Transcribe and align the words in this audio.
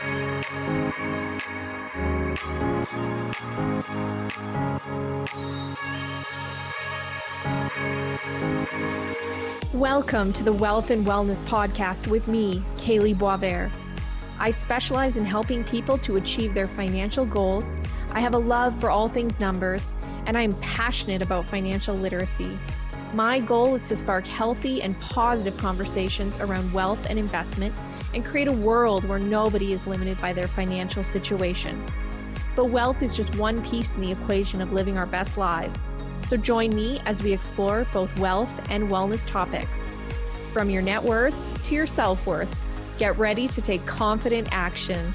Welcome 0.00 0.40
to 10.32 10.42
the 10.42 10.54
Wealth 10.54 10.88
and 10.88 11.04
Wellness 11.04 11.42
Podcast 11.42 12.06
with 12.06 12.28
me, 12.28 12.62
Kalee 12.76 13.14
Boisvert. 13.14 13.70
I 14.38 14.50
specialize 14.52 15.18
in 15.18 15.26
helping 15.26 15.64
people 15.64 15.98
to 15.98 16.16
achieve 16.16 16.54
their 16.54 16.66
financial 16.66 17.26
goals. 17.26 17.76
I 18.12 18.20
have 18.20 18.32
a 18.32 18.38
love 18.38 18.80
for 18.80 18.88
all 18.88 19.06
things 19.06 19.38
numbers, 19.38 19.90
and 20.24 20.38
I 20.38 20.40
am 20.40 20.54
passionate 20.60 21.20
about 21.20 21.44
financial 21.44 21.94
literacy. 21.94 22.58
My 23.12 23.38
goal 23.38 23.74
is 23.74 23.86
to 23.90 23.96
spark 23.96 24.26
healthy 24.26 24.80
and 24.80 24.98
positive 25.00 25.58
conversations 25.58 26.40
around 26.40 26.72
wealth 26.72 27.04
and 27.10 27.18
investment 27.18 27.74
and 28.14 28.24
create 28.24 28.48
a 28.48 28.52
world 28.52 29.04
where 29.04 29.18
nobody 29.18 29.72
is 29.72 29.86
limited 29.86 30.18
by 30.18 30.32
their 30.32 30.48
financial 30.48 31.04
situation. 31.04 31.84
But 32.56 32.66
wealth 32.66 33.02
is 33.02 33.16
just 33.16 33.34
one 33.36 33.62
piece 33.62 33.94
in 33.94 34.00
the 34.00 34.12
equation 34.12 34.60
of 34.60 34.72
living 34.72 34.98
our 34.98 35.06
best 35.06 35.38
lives. 35.38 35.78
So 36.26 36.36
join 36.36 36.74
me 36.74 37.00
as 37.06 37.22
we 37.22 37.32
explore 37.32 37.86
both 37.92 38.16
wealth 38.18 38.52
and 38.68 38.90
wellness 38.90 39.26
topics. 39.26 39.80
From 40.52 40.70
your 40.70 40.82
net 40.82 41.02
worth 41.02 41.34
to 41.64 41.74
your 41.74 41.86
self 41.86 42.24
worth, 42.26 42.54
get 42.98 43.18
ready 43.18 43.48
to 43.48 43.62
take 43.62 43.84
confident 43.86 44.48
action. 44.50 45.14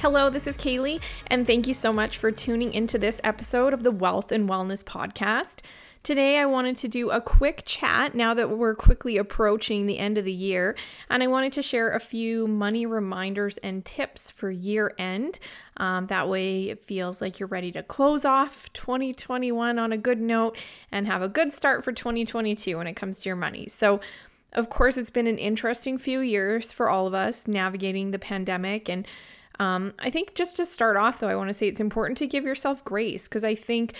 Hello, 0.00 0.30
this 0.30 0.46
is 0.46 0.56
Kalee, 0.56 0.98
and 1.26 1.46
thank 1.46 1.66
you 1.68 1.74
so 1.74 1.92
much 1.92 2.16
for 2.16 2.32
tuning 2.32 2.72
into 2.72 2.96
this 2.96 3.20
episode 3.22 3.74
of 3.74 3.82
the 3.82 3.90
Wealth 3.90 4.32
and 4.32 4.48
Wellness 4.48 4.82
Podcast. 4.82 5.58
Today, 6.02 6.38
I 6.38 6.46
wanted 6.46 6.78
to 6.78 6.88
do 6.88 7.10
a 7.10 7.20
quick 7.20 7.64
chat 7.66 8.14
now 8.14 8.32
that 8.32 8.48
we're 8.48 8.74
quickly 8.74 9.18
approaching 9.18 9.84
the 9.84 9.98
end 9.98 10.16
of 10.16 10.24
the 10.24 10.32
year, 10.32 10.74
and 11.10 11.22
I 11.22 11.26
wanted 11.26 11.52
to 11.52 11.60
share 11.60 11.90
a 11.90 12.00
few 12.00 12.48
money 12.48 12.86
reminders 12.86 13.58
and 13.58 13.84
tips 13.84 14.30
for 14.30 14.50
year 14.50 14.94
end. 14.98 15.38
Um, 15.76 16.06
that 16.06 16.30
way, 16.30 16.70
it 16.70 16.82
feels 16.82 17.20
like 17.20 17.38
you're 17.38 17.46
ready 17.46 17.70
to 17.72 17.82
close 17.82 18.24
off 18.24 18.72
2021 18.72 19.78
on 19.78 19.92
a 19.92 19.98
good 19.98 20.18
note 20.18 20.56
and 20.90 21.06
have 21.08 21.20
a 21.20 21.28
good 21.28 21.52
start 21.52 21.84
for 21.84 21.92
2022 21.92 22.78
when 22.78 22.86
it 22.86 22.94
comes 22.94 23.20
to 23.20 23.28
your 23.28 23.36
money. 23.36 23.68
So, 23.68 24.00
of 24.54 24.70
course, 24.70 24.96
it's 24.96 25.10
been 25.10 25.26
an 25.26 25.36
interesting 25.36 25.98
few 25.98 26.20
years 26.20 26.72
for 26.72 26.88
all 26.88 27.06
of 27.06 27.12
us 27.12 27.46
navigating 27.46 28.12
the 28.12 28.18
pandemic 28.18 28.88
and 28.88 29.06
um, 29.60 29.92
I 29.98 30.10
think 30.10 30.34
just 30.34 30.56
to 30.56 30.66
start 30.66 30.96
off, 30.96 31.20
though, 31.20 31.28
I 31.28 31.36
want 31.36 31.50
to 31.50 31.54
say 31.54 31.68
it's 31.68 31.80
important 31.80 32.18
to 32.18 32.26
give 32.26 32.44
yourself 32.44 32.82
grace 32.84 33.28
because 33.28 33.44
I 33.44 33.54
think 33.54 33.94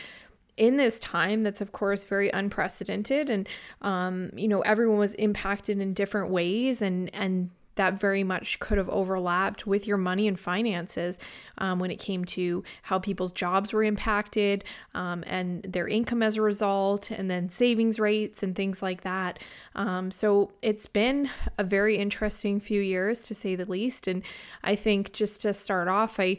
in 0.57 0.77
this 0.77 0.99
time 1.01 1.43
that's 1.43 1.61
of 1.61 1.73
course 1.73 2.05
very 2.05 2.29
unprecedented 2.31 3.31
and 3.31 3.49
um, 3.83 4.31
you 4.35 4.49
know 4.49 4.61
everyone 4.63 4.99
was 4.99 5.15
impacted 5.15 5.81
in 5.81 5.95
different 5.95 6.31
ways 6.31 6.83
and 6.83 7.09
and 7.15 7.51
that 7.77 8.01
very 8.01 8.23
much 8.23 8.59
could 8.59 8.79
have 8.79 8.89
overlapped 8.89 9.67
with 9.67 9.87
your 9.87 9.97
money 9.97 10.29
and 10.29 10.39
finances 10.39 11.19
um, 11.59 11.79
when 11.79 11.91
it 11.91 11.99
came 11.99 12.25
to 12.25 12.63
how 12.83 12.99
people's 12.99 13.33
jobs 13.33 13.73
were 13.73 13.83
impacted 13.83 14.65
um, 14.95 15.25
and 15.27 15.63
their 15.63 15.89
income 15.89 16.23
as 16.23 16.37
a 16.37 16.43
result, 16.43 17.11
and 17.11 17.31
then 17.31 17.49
savings 17.49 17.99
rates 17.99 18.43
and 18.43 18.55
things 18.55 18.83
like 18.83 19.03
that. 19.03 19.39
Um, 19.75 20.11
so 20.11 20.53
it's 20.63 20.87
been 20.87 21.31
a 21.59 21.65
very 21.65 21.97
interesting 21.97 22.61
few 22.61 22.81
years 22.81 23.23
to 23.23 23.35
say 23.35 23.55
the 23.55 23.65
least. 23.65 24.09
And 24.09 24.23
I 24.63 24.75
think 24.75 25.13
just 25.13 25.43
to 25.43 25.55
start 25.55 25.89
off, 25.89 26.21
I, 26.21 26.39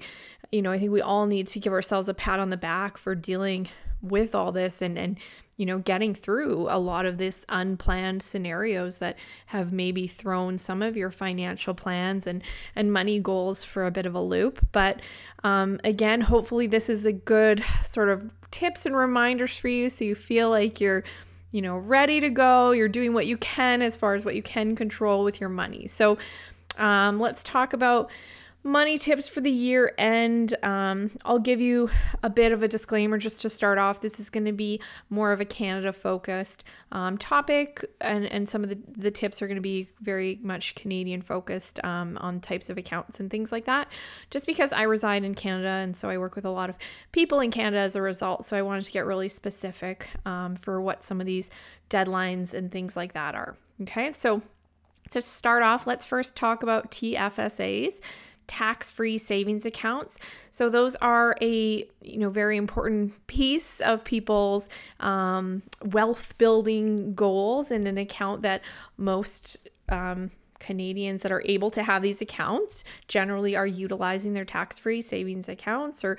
you 0.52 0.62
know, 0.62 0.72
I 0.72 0.80
think 0.80 0.92
we 0.92 1.02
all 1.02 1.26
need 1.26 1.48
to 1.48 1.60
give 1.60 1.74
ourselves 1.74 2.10
a 2.10 2.14
pat 2.14 2.40
on 2.40 2.50
the 2.50 2.58
back 2.58 2.98
for 2.98 3.16
dealing 3.16 3.68
with 4.02 4.34
all 4.34 4.52
this 4.52 4.82
and 4.82 4.98
and 4.98 5.20
you 5.58 5.66
know 5.66 5.78
getting 5.78 6.14
through 6.14 6.68
a 6.70 6.80
lot 6.80 7.06
of 7.06 7.18
this 7.18 7.46
unplanned 7.50 8.24
scenarios 8.24 8.98
that 8.98 9.18
have 9.48 9.72
maybe 9.72 10.08
thrown 10.08 10.58
some 10.58 10.82
of 10.82 10.98
your 10.98 11.12
financial 11.12 11.74
plans 11.74 12.26
and 12.26 12.42
and 12.76 12.92
money 12.92 13.20
goals 13.20 13.64
for 13.64 13.86
a 13.86 13.92
bit 13.92 14.06
of 14.06 14.16
a 14.16 14.22
loop. 14.22 14.66
But 14.72 15.02
um, 15.44 15.80
again 15.84 16.22
hopefully 16.22 16.68
this 16.68 16.90
is 16.90 17.06
a 17.06 17.12
good 17.12 17.64
sort 17.84 18.10
of 18.10 18.32
tips 18.50 18.86
and 18.86 18.96
reminders 18.96 19.58
for 19.58 19.70
you 19.70 19.90
so 19.90 20.04
you 20.04 20.14
feel 20.14 20.50
like 20.50 20.82
you're 20.82 21.04
you 21.52 21.62
know 21.62 21.78
ready 21.78 22.20
to 22.20 22.30
go 22.30 22.72
you're 22.72 22.90
doing 22.90 23.14
what 23.14 23.26
you 23.26 23.38
can 23.38 23.82
as 23.82 23.96
far 23.96 24.14
as 24.14 24.26
what 24.26 24.36
you 24.36 24.44
can 24.44 24.76
control 24.76 25.24
with 25.24 25.40
your 25.40 25.50
money. 25.50 25.88
So 25.88 26.18
um, 26.78 27.20
let's 27.20 27.44
talk 27.44 27.74
about 27.74 28.10
money 28.64 28.98
tips 28.98 29.28
for 29.28 29.42
the 29.42 29.52
year 29.52 29.94
end. 29.98 30.56
Um, 30.64 31.12
I'll 31.26 31.40
give 31.40 31.60
you 31.60 31.90
a 32.22 32.30
bit 32.30 32.52
of 32.52 32.62
a 32.62 32.68
disclaimer 32.68 33.18
just 33.18 33.42
to 33.42 33.50
start 33.50 33.78
off. 33.78 34.02
This 34.02 34.20
is 34.20 34.30
going 34.30 34.46
to 34.46 34.52
be 34.52 34.80
more 35.10 35.32
of 35.32 35.42
a 35.42 35.46
Canada 35.46 35.92
focused 35.92 36.64
um, 36.92 37.18
topic, 37.18 37.84
and, 38.00 38.26
and 38.26 38.50
some 38.50 38.64
of 38.64 38.70
the, 38.70 38.78
the 38.96 39.12
tips 39.12 39.42
are 39.42 39.48
going 39.48 39.56
to 39.56 39.62
be 39.62 39.90
very 40.00 40.40
much 40.44 40.76
Canadian 40.76 41.22
focused 41.22 41.84
um, 41.84 42.18
on 42.22 42.40
types 42.40 42.70
of 42.70 42.78
accounts 42.78 43.20
and 43.20 43.32
things 43.32 43.52
like 43.52 43.66
that. 43.66 43.88
Just 44.30 44.46
because 44.46 44.72
I 44.72 44.84
reside 44.84 45.24
in 45.24 45.34
Canada, 45.34 45.70
and 45.70 45.98
so 45.98 46.10
I 46.10 46.18
work 46.18 46.36
with 46.36 46.46
a 46.46 46.52
lot 46.52 46.70
of 46.70 46.78
people 47.12 47.40
in 47.40 47.52
Canada 47.52 47.82
as 47.82 47.96
a 47.96 48.02
result. 48.02 48.46
So 48.46 48.58
I 48.58 48.62
wanted 48.62 48.86
to 48.86 48.92
get 48.92 49.06
really 49.06 49.30
specific 49.30 50.08
um, 50.26 50.56
for 50.56 50.80
what 50.80 51.04
some 51.04 51.20
of 51.20 51.26
these 51.26 51.50
deadlines 51.90 52.54
and 52.54 52.72
things 52.72 52.96
like 52.96 53.14
that 53.14 53.34
are. 53.34 53.58
Okay, 53.82 54.12
so 54.12 54.44
to 55.10 55.22
start 55.22 55.62
off, 55.64 55.86
let's 55.88 56.06
first 56.06 56.36
talk 56.36 56.64
about 56.64 56.92
TFSAs 56.92 58.00
tax-free 58.52 59.18
savings 59.18 59.66
accounts. 59.66 60.20
So 60.52 60.70
those 60.70 60.98
are 60.98 61.38
a 61.42 61.88
you 62.02 62.18
know 62.18 62.30
very 62.30 62.58
important 62.58 63.14
piece 63.28 63.80
of 63.80 64.04
people's 64.04 64.68
um, 65.00 65.62
wealth 65.86 66.38
building 66.38 67.14
goals 67.14 67.72
and 67.72 67.88
an 67.88 67.98
account 67.98 68.42
that 68.42 68.62
most 68.98 69.58
um, 69.88 70.32
Canadians 70.62 71.24
that 71.24 71.32
are 71.32 71.44
able 71.46 71.70
to 71.72 71.84
have 71.84 72.02
these 72.02 72.22
accounts 72.22 72.86
generally 73.10 73.56
are 73.56 73.68
utilizing 73.68 74.34
their 74.34 74.46
tax 74.46 74.80
free 74.80 75.02
savings 75.02 75.50
accounts. 75.50 76.06
Or 76.06 76.18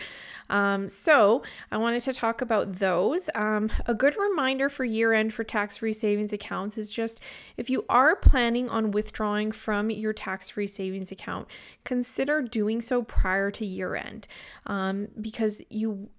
um, 0.51 0.89
so 0.89 1.43
I 1.71 1.79
wanted 1.79 2.03
to 2.03 2.13
talk 2.13 2.43
about 2.43 2.75
those. 2.75 3.31
Um, 3.35 3.71
a 3.87 3.95
good 3.95 4.17
reminder 4.19 4.69
for 4.69 4.85
year 4.85 5.13
end 5.13 5.33
for 5.33 5.45
tax 5.45 5.79
free 5.79 5.95
savings 5.95 6.33
accounts 6.33 6.77
is 6.77 6.91
just 6.91 7.21
if 7.57 7.71
you 7.71 7.85
are 7.89 8.17
planning 8.17 8.69
on 8.69 8.91
withdrawing 8.91 9.53
from 9.53 9.89
your 9.91 10.13
tax 10.13 10.51
free 10.51 10.67
savings 10.67 11.11
account, 11.11 11.49
consider 11.85 12.43
doing 12.43 12.83
so 12.83 13.03
prior 13.03 13.51
to 13.51 13.65
year 13.65 13.95
end 13.95 14.29
um, 14.67 15.09
because 15.21 15.63
you 15.71 16.11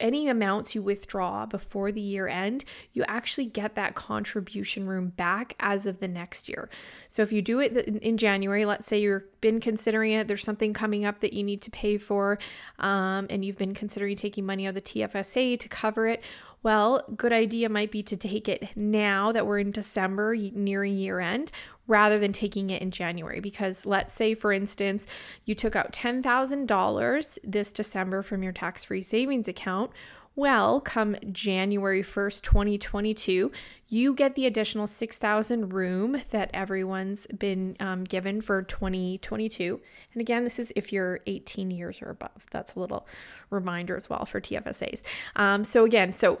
any 0.00 0.28
amounts 0.28 0.74
you 0.74 0.82
withdraw 0.82 1.46
before 1.46 1.92
the 1.92 2.00
year 2.00 2.28
end, 2.28 2.64
you 2.92 3.04
actually 3.08 3.46
get 3.46 3.74
that 3.74 3.94
contribution 3.94 4.86
room 4.86 5.08
back 5.08 5.54
as 5.60 5.86
of 5.86 6.00
the 6.00 6.08
next 6.08 6.48
year. 6.48 6.68
So 7.08 7.22
if 7.22 7.32
you 7.32 7.42
do 7.42 7.60
it 7.60 7.76
in 7.76 8.16
January, 8.16 8.64
let's 8.64 8.86
say 8.86 9.00
you've 9.00 9.40
been 9.40 9.60
considering 9.60 10.12
it, 10.12 10.28
there's 10.28 10.44
something 10.44 10.72
coming 10.72 11.04
up 11.04 11.20
that 11.20 11.32
you 11.32 11.42
need 11.42 11.62
to 11.62 11.70
pay 11.70 11.98
for, 11.98 12.38
um, 12.78 13.26
and 13.30 13.44
you've 13.44 13.58
been 13.58 13.74
considering 13.74 14.16
taking 14.16 14.46
money 14.46 14.66
out 14.66 14.70
of 14.70 14.74
the 14.76 14.80
TFSA 14.82 15.58
to 15.60 15.68
cover 15.68 16.06
it. 16.06 16.22
Well, 16.62 17.04
good 17.16 17.32
idea 17.32 17.68
might 17.68 17.92
be 17.92 18.02
to 18.02 18.16
take 18.16 18.48
it 18.48 18.76
now 18.76 19.30
that 19.30 19.46
we're 19.46 19.60
in 19.60 19.70
December, 19.70 20.34
nearing 20.36 20.96
year 20.96 21.20
end, 21.20 21.52
rather 21.88 22.18
than 22.20 22.32
taking 22.32 22.70
it 22.70 22.80
in 22.80 22.92
January. 22.92 23.40
Because 23.40 23.84
let's 23.84 24.14
say, 24.14 24.34
for 24.34 24.52
instance, 24.52 25.06
you 25.44 25.56
took 25.56 25.74
out 25.74 25.92
$10,000 25.92 27.38
this 27.42 27.72
December 27.72 28.22
from 28.22 28.44
your 28.44 28.52
tax 28.52 28.84
free 28.84 29.02
savings 29.02 29.48
account. 29.48 29.90
Well, 30.36 30.80
come 30.80 31.16
January 31.32 32.04
1st, 32.04 32.42
2022, 32.42 33.50
you 33.88 34.14
get 34.14 34.36
the 34.36 34.46
additional 34.46 34.86
6,000 34.86 35.72
room 35.72 36.22
that 36.30 36.50
everyone's 36.54 37.26
been 37.26 37.76
um, 37.80 38.04
given 38.04 38.40
for 38.40 38.62
2022. 38.62 39.80
And 40.12 40.20
again, 40.20 40.44
this 40.44 40.60
is 40.60 40.72
if 40.76 40.92
you're 40.92 41.18
18 41.26 41.72
years 41.72 42.00
or 42.00 42.10
above. 42.10 42.46
That's 42.52 42.74
a 42.74 42.78
little 42.78 43.04
reminder 43.50 43.96
as 43.96 44.08
well 44.08 44.26
for 44.26 44.40
TFSAs. 44.40 45.02
Um, 45.34 45.64
so 45.64 45.84
again, 45.84 46.12
so 46.12 46.40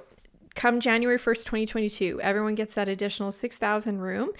come 0.58 0.80
January 0.80 1.18
1st, 1.18 1.44
2022, 1.44 2.20
everyone 2.20 2.56
gets 2.56 2.74
that 2.74 2.88
additional 2.88 3.30
6,000 3.30 4.00
room. 4.00 4.30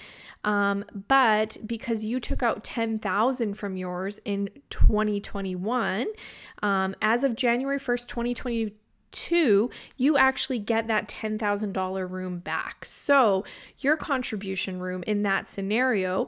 Um, 0.43 0.83
but 1.07 1.57
because 1.65 2.03
you 2.03 2.19
took 2.19 2.43
out 2.43 2.61
10,000 2.61 3.53
from 3.53 3.77
yours 3.77 4.19
in 4.25 4.49
2021, 4.69 6.07
um, 6.61 6.93
as 7.01 7.23
of 7.23 7.37
January 7.37 7.79
1st, 7.79 8.07
2022, 8.07 8.75
two, 9.11 9.71
you 9.97 10.17
actually 10.17 10.59
get 10.59 10.87
that 10.87 11.07
$10,000 11.07 12.09
room 12.11 12.37
back. 12.37 12.85
So 12.85 13.43
your 13.79 13.97
contribution 13.97 14.79
room 14.79 15.03
in 15.07 15.23
that 15.23 15.47
scenario, 15.47 16.27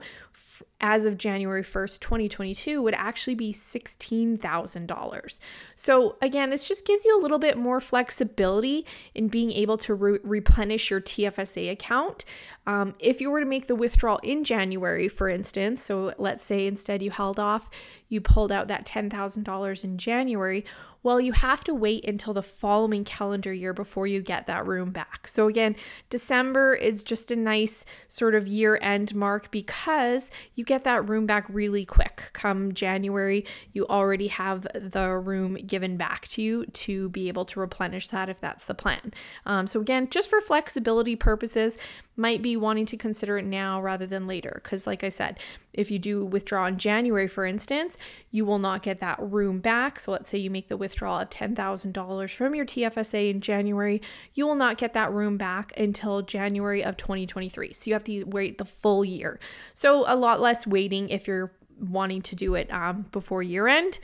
as 0.80 1.06
of 1.06 1.18
January 1.18 1.64
1st, 1.64 2.00
2022, 2.00 2.82
would 2.82 2.96
actually 2.96 3.36
be 3.36 3.54
$16,000. 3.54 5.40
So 5.76 6.18
again, 6.22 6.50
this 6.50 6.68
just 6.68 6.86
gives 6.86 7.06
you 7.06 7.18
a 7.18 7.22
little 7.22 7.40
bit 7.40 7.58
more 7.58 7.80
flexibility 7.80 8.86
in 9.14 9.28
being 9.28 9.52
able 9.52 9.78
to 9.78 9.94
re- 9.94 10.20
replenish 10.24 10.90
your 10.90 11.02
TFSA 11.02 11.72
account. 11.72 12.26
Um, 12.66 12.96
if 13.00 13.22
you 13.22 13.32
were 13.32 13.40
to 13.40 13.46
make 13.46 13.68
the 13.68 13.76
withdrawal 13.76 14.20
in 14.24 14.44
January, 14.44 15.08
for 15.08 15.30
instance, 15.30 15.84
so 15.84 16.14
let's 16.18 16.44
say 16.44 16.68
instead 16.68 17.02
you 17.02 17.12
held 17.12 17.40
off, 17.40 17.70
you 18.08 18.22
pulled 18.22 18.52
out 18.52 18.68
that 18.68 18.86
$10,000 18.86 19.84
in 19.84 19.98
January 19.98 20.66
Well, 21.04 21.20
you 21.20 21.32
have 21.32 21.64
to 21.64 21.74
wait 21.74 22.08
until 22.08 22.34
the 22.34 22.44
following 22.44 23.04
calendar 23.04 23.52
year 23.52 23.74
before 23.74 24.06
you 24.06 24.22
get 24.22 24.46
that 24.46 24.68
room 24.68 24.92
back. 24.92 25.28
So, 25.28 25.48
again, 25.48 25.76
December 26.12 26.76
is 26.76 27.02
just 27.02 27.32
a 27.32 27.36
nice 27.36 27.86
sort 28.08 28.36
of 28.36 28.48
year 28.48 28.78
end 28.82 29.16
mark 29.16 29.50
because 29.50 30.30
you 30.54 30.64
get 30.64 30.84
that 30.84 31.10
room 31.10 31.26
back 31.26 31.46
really 31.50 31.86
quick. 31.86 32.30
Come 32.34 32.74
January, 32.74 33.46
you 33.74 33.88
already 33.88 34.28
have 34.28 34.68
the 34.76 35.10
room 35.18 35.56
given 35.56 35.98
back 35.98 36.28
to 36.30 36.42
you 36.44 36.66
to 36.68 37.10
be 37.10 37.30
able 37.30 37.46
to 37.46 37.60
replenish 37.60 38.08
that 38.10 38.30
if 38.30 38.40
that's 38.40 38.66
the 38.66 38.76
plan. 38.76 39.12
Um, 39.48 39.66
so, 39.66 39.82
again, 39.82 40.08
just 40.12 40.30
for 40.30 40.40
flexibility 40.40 41.16
purposes, 41.16 41.78
might 42.16 42.42
be 42.44 42.56
wanting 42.56 42.86
to 42.86 42.98
consider 42.98 43.40
it 43.40 43.46
now 43.46 43.82
rather 43.82 44.06
than 44.06 44.28
later. 44.28 44.60
Because, 44.64 44.86
like 44.86 45.04
I 45.04 45.10
said, 45.10 45.40
if 45.74 45.90
you 45.90 45.98
do 45.98 46.26
withdraw 46.26 46.68
in 46.68 46.78
January, 46.78 47.28
for 47.28 47.46
instance, 47.46 47.98
you 48.30 48.46
will 48.46 48.60
not 48.60 48.84
get 48.84 49.00
that 49.00 49.18
room 49.20 49.60
back. 49.60 50.00
So, 50.00 50.12
let's 50.12 50.30
say 50.30 50.38
you 50.38 50.52
make 50.52 50.68
the 50.68 50.78
withdrawal 50.78 50.91
of 50.96 51.30
$10,000 51.30 52.36
from 52.36 52.56
your 52.56 52.66
TFSA 52.66 53.30
in 53.30 53.42
January, 53.42 54.02
you 54.34 54.46
will 54.48 54.56
not 54.56 54.78
get 54.78 54.94
that 54.94 55.12
room 55.12 55.38
back 55.38 55.78
until 55.78 56.22
January 56.22 56.84
of 56.84 56.98
2023. 56.98 57.74
So, 57.74 57.90
you 57.90 57.94
have 57.94 58.04
to 58.06 58.24
wait 58.24 58.58
the 58.58 58.66
full 58.66 59.06
year. 59.06 59.40
So, 59.74 60.06
a 60.08 60.16
lot 60.16 60.42
less 60.42 60.68
waiting 60.68 61.10
if 61.10 61.28
you're 61.28 61.52
wanting 61.80 62.22
to 62.24 62.36
do 62.36 62.56
it 62.56 62.72
um, 62.72 63.06
before 63.12 63.42
year 63.42 63.68
end. 63.68 64.00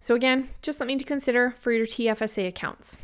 So, 0.00 0.14
again, 0.14 0.48
just 0.62 0.78
something 0.78 0.98
to 0.98 1.04
consider 1.04 1.54
for 1.58 1.72
your 1.72 1.86
TFSA 1.86 2.48
accounts 2.48 2.96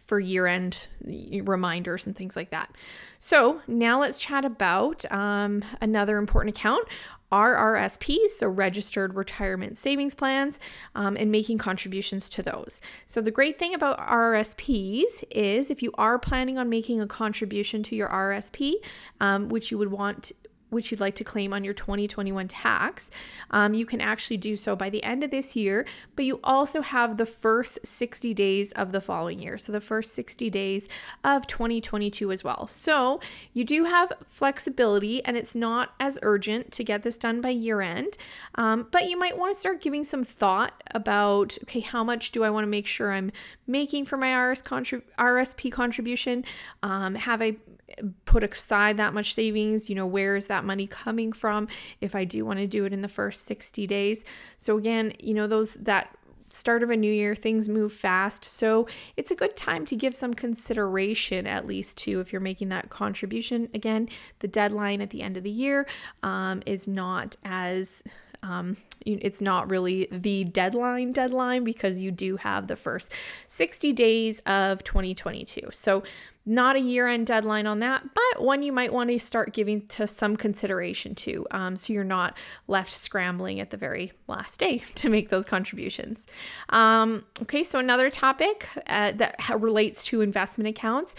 for 0.00 0.18
year 0.18 0.46
end 0.46 0.88
reminders 1.00 2.06
and 2.06 2.16
things 2.16 2.36
like 2.36 2.50
that. 2.50 2.74
So, 3.20 3.62
now 3.66 4.00
let's 4.00 4.18
chat 4.18 4.44
about 4.44 5.10
um, 5.12 5.64
another 5.80 6.18
important 6.18 6.56
account 6.56 6.86
RRSPs, 7.32 8.30
so 8.30 8.46
registered 8.46 9.14
retirement 9.14 9.78
savings 9.78 10.14
plans, 10.14 10.60
um, 10.94 11.16
and 11.16 11.32
making 11.32 11.58
contributions 11.58 12.28
to 12.28 12.42
those. 12.42 12.80
So, 13.06 13.20
the 13.22 13.30
great 13.30 13.58
thing 13.58 13.74
about 13.74 13.98
RRSPs 13.98 15.24
is 15.30 15.70
if 15.70 15.82
you 15.82 15.92
are 15.96 16.18
planning 16.18 16.58
on 16.58 16.68
making 16.68 17.00
a 17.00 17.06
contribution 17.06 17.82
to 17.84 17.96
your 17.96 18.08
RRSP, 18.08 18.74
um, 19.20 19.48
which 19.48 19.70
you 19.70 19.78
would 19.78 19.90
want 19.90 20.32
which 20.72 20.90
you'd 20.90 21.00
like 21.00 21.14
to 21.16 21.24
claim 21.24 21.52
on 21.52 21.64
your 21.64 21.74
2021 21.74 22.48
tax, 22.48 23.10
um, 23.50 23.74
you 23.74 23.86
can 23.86 24.00
actually 24.00 24.36
do 24.36 24.56
so 24.56 24.74
by 24.74 24.88
the 24.88 25.02
end 25.04 25.22
of 25.22 25.30
this 25.30 25.54
year, 25.54 25.86
but 26.16 26.24
you 26.24 26.40
also 26.42 26.80
have 26.80 27.16
the 27.16 27.26
first 27.26 27.78
60 27.84 28.32
days 28.34 28.72
of 28.72 28.92
the 28.92 29.00
following 29.00 29.38
year. 29.38 29.58
So 29.58 29.72
the 29.72 29.80
first 29.80 30.14
60 30.14 30.50
days 30.50 30.88
of 31.24 31.46
2022 31.46 32.32
as 32.32 32.42
well. 32.42 32.66
So 32.66 33.20
you 33.52 33.64
do 33.64 33.84
have 33.84 34.12
flexibility 34.24 35.24
and 35.24 35.36
it's 35.36 35.54
not 35.54 35.94
as 36.00 36.18
urgent 36.22 36.72
to 36.72 36.84
get 36.84 37.02
this 37.02 37.18
done 37.18 37.40
by 37.40 37.50
year 37.50 37.80
end, 37.80 38.16
um, 38.54 38.88
but 38.90 39.08
you 39.08 39.18
might 39.18 39.36
want 39.36 39.54
to 39.54 39.60
start 39.60 39.80
giving 39.80 40.04
some 40.04 40.24
thought 40.24 40.82
about 40.94 41.58
okay, 41.64 41.80
how 41.80 42.02
much 42.02 42.32
do 42.32 42.44
I 42.44 42.50
want 42.50 42.64
to 42.64 42.68
make 42.68 42.86
sure 42.86 43.12
I'm 43.12 43.30
making 43.66 44.06
for 44.06 44.16
my 44.16 44.34
RS 44.34 44.62
RSP 44.62 45.70
contribution? 45.72 46.44
Um, 46.82 47.14
have 47.14 47.42
I 47.42 47.56
put 48.24 48.44
aside 48.44 48.96
that 48.96 49.14
much 49.14 49.34
savings? 49.34 49.88
You 49.88 49.96
know, 49.96 50.06
where 50.06 50.36
is 50.36 50.46
that 50.46 50.64
money 50.64 50.86
coming 50.86 51.32
from 51.32 51.68
if 52.00 52.14
I 52.14 52.24
do 52.24 52.44
want 52.44 52.58
to 52.58 52.66
do 52.66 52.84
it 52.84 52.92
in 52.92 53.02
the 53.02 53.08
first 53.08 53.44
60 53.44 53.86
days? 53.86 54.24
So 54.58 54.78
again, 54.78 55.12
you 55.20 55.34
know, 55.34 55.46
those 55.46 55.74
that 55.74 56.16
start 56.52 56.82
of 56.82 56.90
a 56.90 56.96
new 56.96 57.12
year, 57.12 57.34
things 57.34 57.68
move 57.68 57.92
fast. 57.92 58.44
So 58.44 58.86
it's 59.16 59.30
a 59.30 59.34
good 59.34 59.56
time 59.56 59.86
to 59.86 59.96
give 59.96 60.14
some 60.14 60.34
consideration, 60.34 61.46
at 61.46 61.66
least 61.66 61.98
to 61.98 62.20
if 62.20 62.32
you're 62.32 62.40
making 62.40 62.68
that 62.68 62.90
contribution. 62.90 63.68
Again, 63.72 64.08
the 64.40 64.48
deadline 64.48 65.00
at 65.00 65.10
the 65.10 65.22
end 65.22 65.36
of 65.36 65.44
the 65.44 65.50
year 65.50 65.86
um, 66.22 66.62
is 66.66 66.86
not 66.86 67.36
as 67.44 68.02
um, 68.42 68.76
it's 69.06 69.40
not 69.40 69.70
really 69.70 70.08
the 70.10 70.44
deadline 70.44 71.12
deadline 71.12 71.62
because 71.64 72.00
you 72.00 72.10
do 72.10 72.36
have 72.36 72.66
the 72.66 72.76
first 72.76 73.12
60 73.48 73.92
days 73.92 74.40
of 74.46 74.82
2022. 74.84 75.68
So 75.70 76.02
not 76.44 76.76
a 76.76 76.80
year 76.80 77.06
end 77.06 77.26
deadline 77.26 77.66
on 77.66 77.80
that, 77.80 78.02
but 78.14 78.42
one 78.42 78.62
you 78.62 78.72
might 78.72 78.92
want 78.92 79.10
to 79.10 79.18
start 79.18 79.52
giving 79.52 79.86
to 79.88 80.06
some 80.06 80.36
consideration 80.36 81.14
to. 81.14 81.46
Um, 81.50 81.76
so 81.76 81.92
you're 81.92 82.04
not 82.04 82.36
left 82.66 82.92
scrambling 82.92 83.60
at 83.60 83.70
the 83.70 83.76
very 83.76 84.12
last 84.26 84.58
day 84.58 84.82
to 84.96 85.08
make 85.08 85.28
those 85.28 85.44
contributions. 85.44 86.26
Um, 86.70 87.24
okay, 87.42 87.62
so 87.62 87.78
another 87.78 88.10
topic 88.10 88.66
uh, 88.86 89.12
that 89.12 89.36
relates 89.56 90.04
to 90.06 90.20
investment 90.20 90.68
accounts 90.68 91.14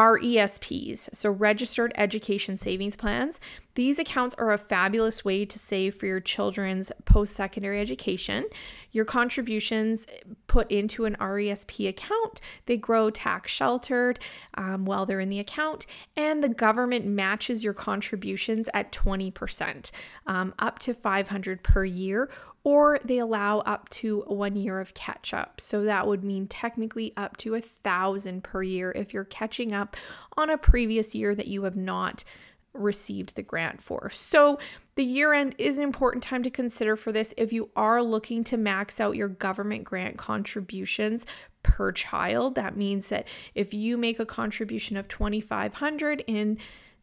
RESPs, 0.00 1.14
so 1.14 1.30
registered 1.30 1.92
education 1.94 2.56
savings 2.56 2.96
plans. 2.96 3.38
These 3.74 3.98
accounts 3.98 4.34
are 4.38 4.50
a 4.50 4.58
fabulous 4.58 5.24
way 5.24 5.44
to 5.44 5.58
save 5.58 5.94
for 5.94 6.06
your 6.06 6.20
children's 6.20 6.90
post 7.04 7.34
secondary 7.34 7.80
education. 7.80 8.46
Your 8.92 9.04
contributions 9.04 10.06
put 10.46 10.70
into 10.70 11.04
an 11.04 11.16
RESP 11.20 11.88
account, 11.88 12.40
they 12.66 12.76
grow 12.76 13.10
tax 13.10 13.52
sheltered 13.52 14.18
um, 14.54 14.86
while 14.86 15.04
they're 15.04 15.20
in 15.20 15.28
the 15.28 15.38
account, 15.38 15.86
and 16.16 16.42
the 16.42 16.48
government 16.48 17.06
matches 17.06 17.62
your 17.62 17.74
contributions 17.74 18.68
at 18.72 18.92
20%, 18.92 19.90
um, 20.26 20.54
up 20.58 20.78
to 20.78 20.94
500 20.94 21.62
per 21.62 21.84
year 21.84 22.30
or 22.62 22.98
they 23.04 23.18
allow 23.18 23.60
up 23.60 23.88
to 23.88 24.22
one 24.26 24.56
year 24.56 24.80
of 24.80 24.94
catch 24.94 25.32
up. 25.32 25.60
So 25.60 25.84
that 25.84 26.06
would 26.06 26.22
mean 26.22 26.46
technically 26.46 27.12
up 27.16 27.36
to 27.38 27.54
a 27.54 27.60
thousand 27.60 28.44
per 28.44 28.62
year 28.62 28.92
if 28.94 29.14
you're 29.14 29.24
catching 29.24 29.72
up 29.72 29.96
on 30.36 30.50
a 30.50 30.58
previous 30.58 31.14
year 31.14 31.34
that 31.34 31.46
you 31.46 31.62
have 31.64 31.76
not 31.76 32.24
received 32.72 33.34
the 33.34 33.42
grant 33.42 33.82
for. 33.82 34.10
So 34.10 34.58
the 34.94 35.04
year 35.04 35.32
end 35.32 35.54
is 35.58 35.76
an 35.76 35.82
important 35.82 36.22
time 36.22 36.42
to 36.42 36.50
consider 36.50 36.96
for 36.96 37.10
this 37.10 37.34
if 37.36 37.52
you 37.52 37.70
are 37.74 38.02
looking 38.02 38.44
to 38.44 38.56
max 38.56 39.00
out 39.00 39.16
your 39.16 39.28
government 39.28 39.84
grant 39.84 40.18
contributions 40.18 41.26
per 41.62 41.92
child. 41.92 42.54
That 42.54 42.76
means 42.76 43.08
that 43.08 43.26
if 43.54 43.74
you 43.74 43.96
make 43.96 44.20
a 44.20 44.26
contribution 44.26 44.96
of 44.96 45.08
2500 45.08 46.24
in 46.26 46.58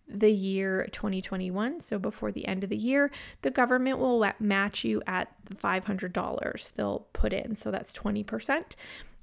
the 0.09 0.31
year 0.31 0.87
2021, 0.91 1.81
so 1.81 1.99
before 1.99 2.31
the 2.31 2.47
end 2.47 2.63
of 2.63 2.69
the 2.69 2.77
year, 2.77 3.11
the 3.41 3.51
government 3.51 3.99
will 3.99 4.25
match 4.39 4.83
you 4.83 5.01
at 5.05 5.31
$500 5.49 6.73
they'll 6.73 7.07
put 7.13 7.33
in. 7.33 7.55
So 7.55 7.71
that's 7.71 7.93
20%. 7.93 8.63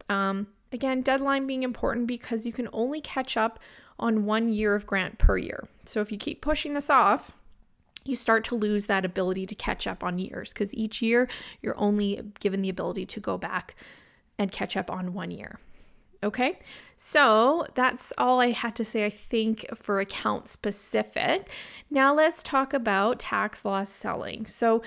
Um, 0.08 0.48
again, 0.72 1.00
deadline 1.00 1.46
being 1.46 1.62
important 1.62 2.06
because 2.06 2.44
you 2.44 2.52
can 2.52 2.68
only 2.72 3.00
catch 3.00 3.36
up 3.36 3.58
on 3.98 4.24
one 4.24 4.52
year 4.52 4.74
of 4.74 4.86
grant 4.86 5.18
per 5.18 5.38
year. 5.38 5.68
So 5.84 6.00
if 6.00 6.10
you 6.12 6.18
keep 6.18 6.40
pushing 6.40 6.74
this 6.74 6.90
off, 6.90 7.32
you 8.04 8.16
start 8.16 8.44
to 8.44 8.54
lose 8.54 8.86
that 8.86 9.04
ability 9.04 9.46
to 9.46 9.54
catch 9.54 9.86
up 9.86 10.04
on 10.04 10.18
years 10.18 10.52
because 10.52 10.74
each 10.74 11.00
year 11.00 11.28
you're 11.62 11.78
only 11.78 12.20
given 12.40 12.60
the 12.60 12.68
ability 12.68 13.06
to 13.06 13.20
go 13.20 13.38
back 13.38 13.74
and 14.38 14.52
catch 14.52 14.76
up 14.76 14.90
on 14.90 15.14
one 15.14 15.30
year. 15.30 15.58
Okay, 16.24 16.58
so 16.96 17.66
that's 17.74 18.10
all 18.16 18.40
I 18.40 18.52
had 18.52 18.74
to 18.76 18.84
say, 18.84 19.04
I 19.04 19.10
think, 19.10 19.66
for 19.74 20.00
account 20.00 20.48
specific. 20.48 21.50
Now 21.90 22.14
let's 22.14 22.42
talk 22.42 22.72
about 22.72 23.18
tax 23.18 23.62
loss 23.62 23.90
selling. 23.90 24.46
So, 24.46 24.82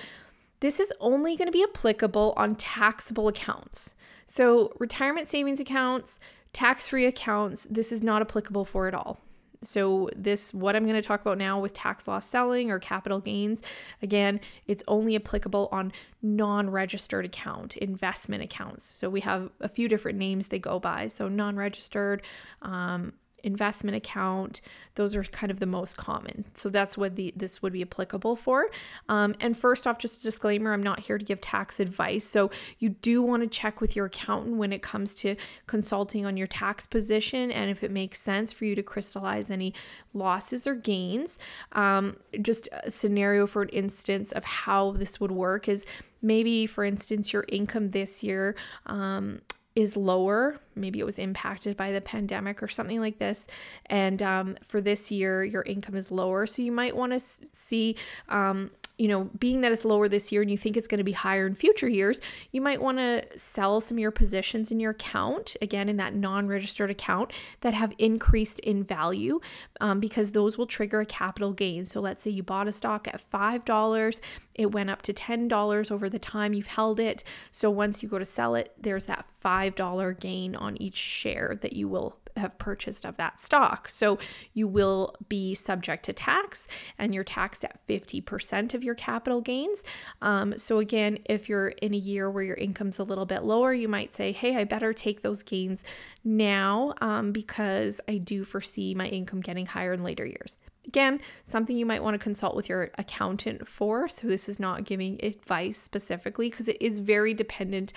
this 0.60 0.80
is 0.80 0.92
only 0.98 1.36
going 1.36 1.46
to 1.46 1.52
be 1.52 1.62
applicable 1.62 2.34
on 2.36 2.56
taxable 2.56 3.28
accounts. 3.28 3.94
So, 4.26 4.72
retirement 4.80 5.28
savings 5.28 5.60
accounts, 5.60 6.18
tax 6.52 6.88
free 6.88 7.06
accounts, 7.06 7.68
this 7.70 7.92
is 7.92 8.02
not 8.02 8.20
applicable 8.20 8.64
for 8.64 8.88
at 8.88 8.94
all. 8.94 9.20
So, 9.62 10.08
this, 10.14 10.54
what 10.54 10.76
I'm 10.76 10.84
going 10.84 11.00
to 11.00 11.06
talk 11.06 11.20
about 11.20 11.38
now 11.38 11.60
with 11.60 11.72
tax 11.72 12.06
loss 12.06 12.26
selling 12.26 12.70
or 12.70 12.78
capital 12.78 13.20
gains, 13.20 13.62
again, 14.02 14.40
it's 14.66 14.84
only 14.86 15.16
applicable 15.16 15.68
on 15.72 15.92
non 16.22 16.70
registered 16.70 17.24
account, 17.24 17.76
investment 17.76 18.42
accounts. 18.42 18.84
So, 18.94 19.10
we 19.10 19.20
have 19.20 19.50
a 19.60 19.68
few 19.68 19.88
different 19.88 20.18
names 20.18 20.48
they 20.48 20.58
go 20.58 20.78
by. 20.78 21.08
So, 21.08 21.28
non 21.28 21.56
registered, 21.56 22.22
um, 22.62 23.14
investment 23.44 23.96
account 23.96 24.60
those 24.98 25.14
are 25.14 25.22
kind 25.22 25.52
of 25.52 25.60
the 25.60 25.66
most 25.66 25.96
common. 25.96 26.44
So 26.54 26.68
that's 26.68 26.98
what 26.98 27.14
the 27.14 27.32
this 27.36 27.62
would 27.62 27.72
be 27.72 27.82
applicable 27.82 28.34
for. 28.34 28.68
Um, 29.08 29.36
and 29.40 29.56
first 29.56 29.86
off 29.86 29.96
just 29.96 30.20
a 30.20 30.22
disclaimer 30.24 30.72
i'm 30.72 30.82
not 30.82 30.98
here 30.98 31.16
to 31.16 31.24
give 31.24 31.40
tax 31.40 31.78
advice. 31.78 32.24
So 32.24 32.50
you 32.80 32.90
do 32.90 33.22
want 33.22 33.44
to 33.44 33.48
check 33.48 33.80
with 33.80 33.94
your 33.94 34.06
accountant 34.06 34.56
when 34.56 34.72
it 34.72 34.82
comes 34.82 35.14
to 35.16 35.36
consulting 35.68 36.26
on 36.26 36.36
your 36.36 36.48
tax 36.48 36.84
position 36.84 37.52
and 37.52 37.70
if 37.70 37.84
it 37.84 37.92
makes 37.92 38.20
sense 38.20 38.52
for 38.52 38.64
you 38.64 38.74
to 38.74 38.82
crystallize 38.82 39.50
any 39.50 39.72
losses 40.14 40.66
or 40.66 40.74
gains. 40.74 41.38
Um, 41.72 42.16
just 42.42 42.68
a 42.72 42.90
scenario 42.90 43.46
for 43.46 43.62
an 43.62 43.68
instance 43.68 44.32
of 44.32 44.44
how 44.44 44.92
this 44.92 45.20
would 45.20 45.30
work 45.30 45.68
is 45.68 45.86
maybe 46.20 46.66
for 46.66 46.84
instance 46.84 47.32
your 47.32 47.44
income 47.48 47.92
this 47.92 48.24
year 48.24 48.56
um, 48.86 49.40
is 49.78 49.96
lower. 49.96 50.58
Maybe 50.74 50.98
it 50.98 51.06
was 51.06 51.20
impacted 51.20 51.76
by 51.76 51.92
the 51.92 52.00
pandemic 52.00 52.64
or 52.64 52.66
something 52.66 52.98
like 52.98 53.20
this. 53.20 53.46
And 53.86 54.20
um, 54.20 54.56
for 54.64 54.80
this 54.80 55.12
year, 55.12 55.44
your 55.44 55.62
income 55.62 55.94
is 55.94 56.10
lower. 56.10 56.46
So 56.46 56.62
you 56.62 56.72
might 56.72 56.96
want 56.96 57.12
to 57.12 57.20
see 57.20 57.94
um, 58.28 58.72
you 58.98 59.08
know, 59.08 59.30
being 59.38 59.60
that 59.60 59.72
it's 59.72 59.84
lower 59.84 60.08
this 60.08 60.30
year 60.32 60.42
and 60.42 60.50
you 60.50 60.58
think 60.58 60.76
it's 60.76 60.88
going 60.88 60.98
to 60.98 61.04
be 61.04 61.12
higher 61.12 61.46
in 61.46 61.54
future 61.54 61.88
years, 61.88 62.20
you 62.50 62.60
might 62.60 62.82
want 62.82 62.98
to 62.98 63.24
sell 63.36 63.80
some 63.80 63.96
of 63.96 64.00
your 64.00 64.10
positions 64.10 64.70
in 64.70 64.80
your 64.80 64.90
account, 64.90 65.56
again, 65.62 65.88
in 65.88 65.96
that 65.96 66.14
non 66.14 66.48
registered 66.48 66.90
account 66.90 67.32
that 67.60 67.74
have 67.74 67.92
increased 67.98 68.58
in 68.60 68.82
value 68.82 69.40
um, 69.80 70.00
because 70.00 70.32
those 70.32 70.58
will 70.58 70.66
trigger 70.66 71.00
a 71.00 71.06
capital 71.06 71.52
gain. 71.52 71.84
So 71.84 72.00
let's 72.00 72.22
say 72.22 72.30
you 72.30 72.42
bought 72.42 72.68
a 72.68 72.72
stock 72.72 73.06
at 73.08 73.22
$5, 73.30 74.20
it 74.54 74.72
went 74.72 74.90
up 74.90 75.02
to 75.02 75.12
$10 75.12 75.92
over 75.92 76.10
the 76.10 76.18
time 76.18 76.52
you've 76.52 76.66
held 76.66 76.98
it. 76.98 77.22
So 77.52 77.70
once 77.70 78.02
you 78.02 78.08
go 78.08 78.18
to 78.18 78.24
sell 78.24 78.56
it, 78.56 78.74
there's 78.78 79.06
that 79.06 79.26
$5 79.44 80.20
gain 80.20 80.56
on 80.56 80.80
each 80.82 80.96
share 80.96 81.56
that 81.62 81.74
you 81.74 81.88
will 81.88 82.18
have 82.38 82.58
purchased 82.58 83.04
of 83.04 83.16
that 83.16 83.40
stock. 83.40 83.88
So 83.88 84.18
you 84.54 84.66
will 84.66 85.14
be 85.28 85.54
subject 85.54 86.04
to 86.06 86.12
tax 86.12 86.66
and 86.98 87.14
you're 87.14 87.24
taxed 87.24 87.64
at 87.64 87.86
50% 87.86 88.74
of 88.74 88.84
your 88.84 88.94
capital 88.94 89.40
gains. 89.40 89.82
Um, 90.22 90.56
so, 90.56 90.78
again, 90.78 91.18
if 91.26 91.48
you're 91.48 91.68
in 91.68 91.94
a 91.94 91.98
year 91.98 92.30
where 92.30 92.44
your 92.44 92.56
income's 92.56 92.98
a 92.98 93.04
little 93.04 93.26
bit 93.26 93.44
lower, 93.44 93.72
you 93.72 93.88
might 93.88 94.14
say, 94.14 94.32
hey, 94.32 94.56
I 94.56 94.64
better 94.64 94.92
take 94.92 95.22
those 95.22 95.42
gains 95.42 95.84
now 96.24 96.94
um, 97.00 97.32
because 97.32 98.00
I 98.08 98.18
do 98.18 98.44
foresee 98.44 98.94
my 98.94 99.06
income 99.06 99.40
getting 99.40 99.66
higher 99.66 99.92
in 99.92 100.02
later 100.02 100.24
years. 100.24 100.56
Again, 100.86 101.20
something 101.44 101.76
you 101.76 101.84
might 101.84 102.02
want 102.02 102.14
to 102.14 102.18
consult 102.18 102.56
with 102.56 102.68
your 102.68 102.90
accountant 102.96 103.68
for. 103.68 104.08
So, 104.08 104.26
this 104.26 104.48
is 104.48 104.58
not 104.58 104.84
giving 104.84 105.22
advice 105.24 105.78
specifically 105.78 106.50
because 106.50 106.68
it 106.68 106.78
is 106.80 106.98
very 106.98 107.34
dependent 107.34 107.92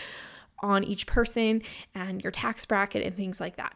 on 0.63 0.83
each 0.83 1.07
person 1.07 1.61
and 1.95 2.21
your 2.21 2.31
tax 2.31 2.65
bracket 2.65 3.05
and 3.05 3.15
things 3.15 3.39
like 3.39 3.55
that. 3.55 3.75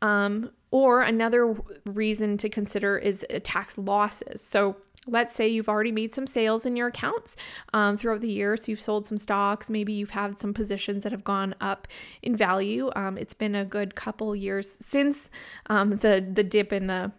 Um, 0.00 0.50
or 0.70 1.02
another 1.02 1.54
reason 1.84 2.38
to 2.38 2.48
consider 2.48 2.96
is 2.98 3.24
uh, 3.32 3.38
tax 3.42 3.76
losses. 3.76 4.40
So, 4.40 4.76
let's 5.06 5.34
say 5.34 5.48
you've 5.48 5.68
already 5.68 5.90
made 5.92 6.14
some 6.14 6.26
sales 6.26 6.64
in 6.64 6.76
your 6.76 6.88
accounts 6.88 7.36
um, 7.74 7.96
throughout 7.96 8.20
the 8.20 8.30
year 8.30 8.56
so 8.56 8.70
you've 8.70 8.80
sold 8.80 9.04
some 9.06 9.18
stocks 9.18 9.68
maybe 9.68 9.92
you've 9.92 10.10
had 10.10 10.38
some 10.38 10.54
positions 10.54 11.02
that 11.02 11.10
have 11.10 11.24
gone 11.24 11.54
up 11.60 11.88
in 12.22 12.36
value 12.36 12.90
um, 12.94 13.18
it's 13.18 13.34
been 13.34 13.54
a 13.54 13.64
good 13.64 13.94
couple 13.94 14.36
years 14.36 14.76
since 14.80 15.28
um, 15.66 15.96
the 15.96 16.24
the 16.32 16.44
dip 16.44 16.72
in 16.72 16.86
the 16.86 17.10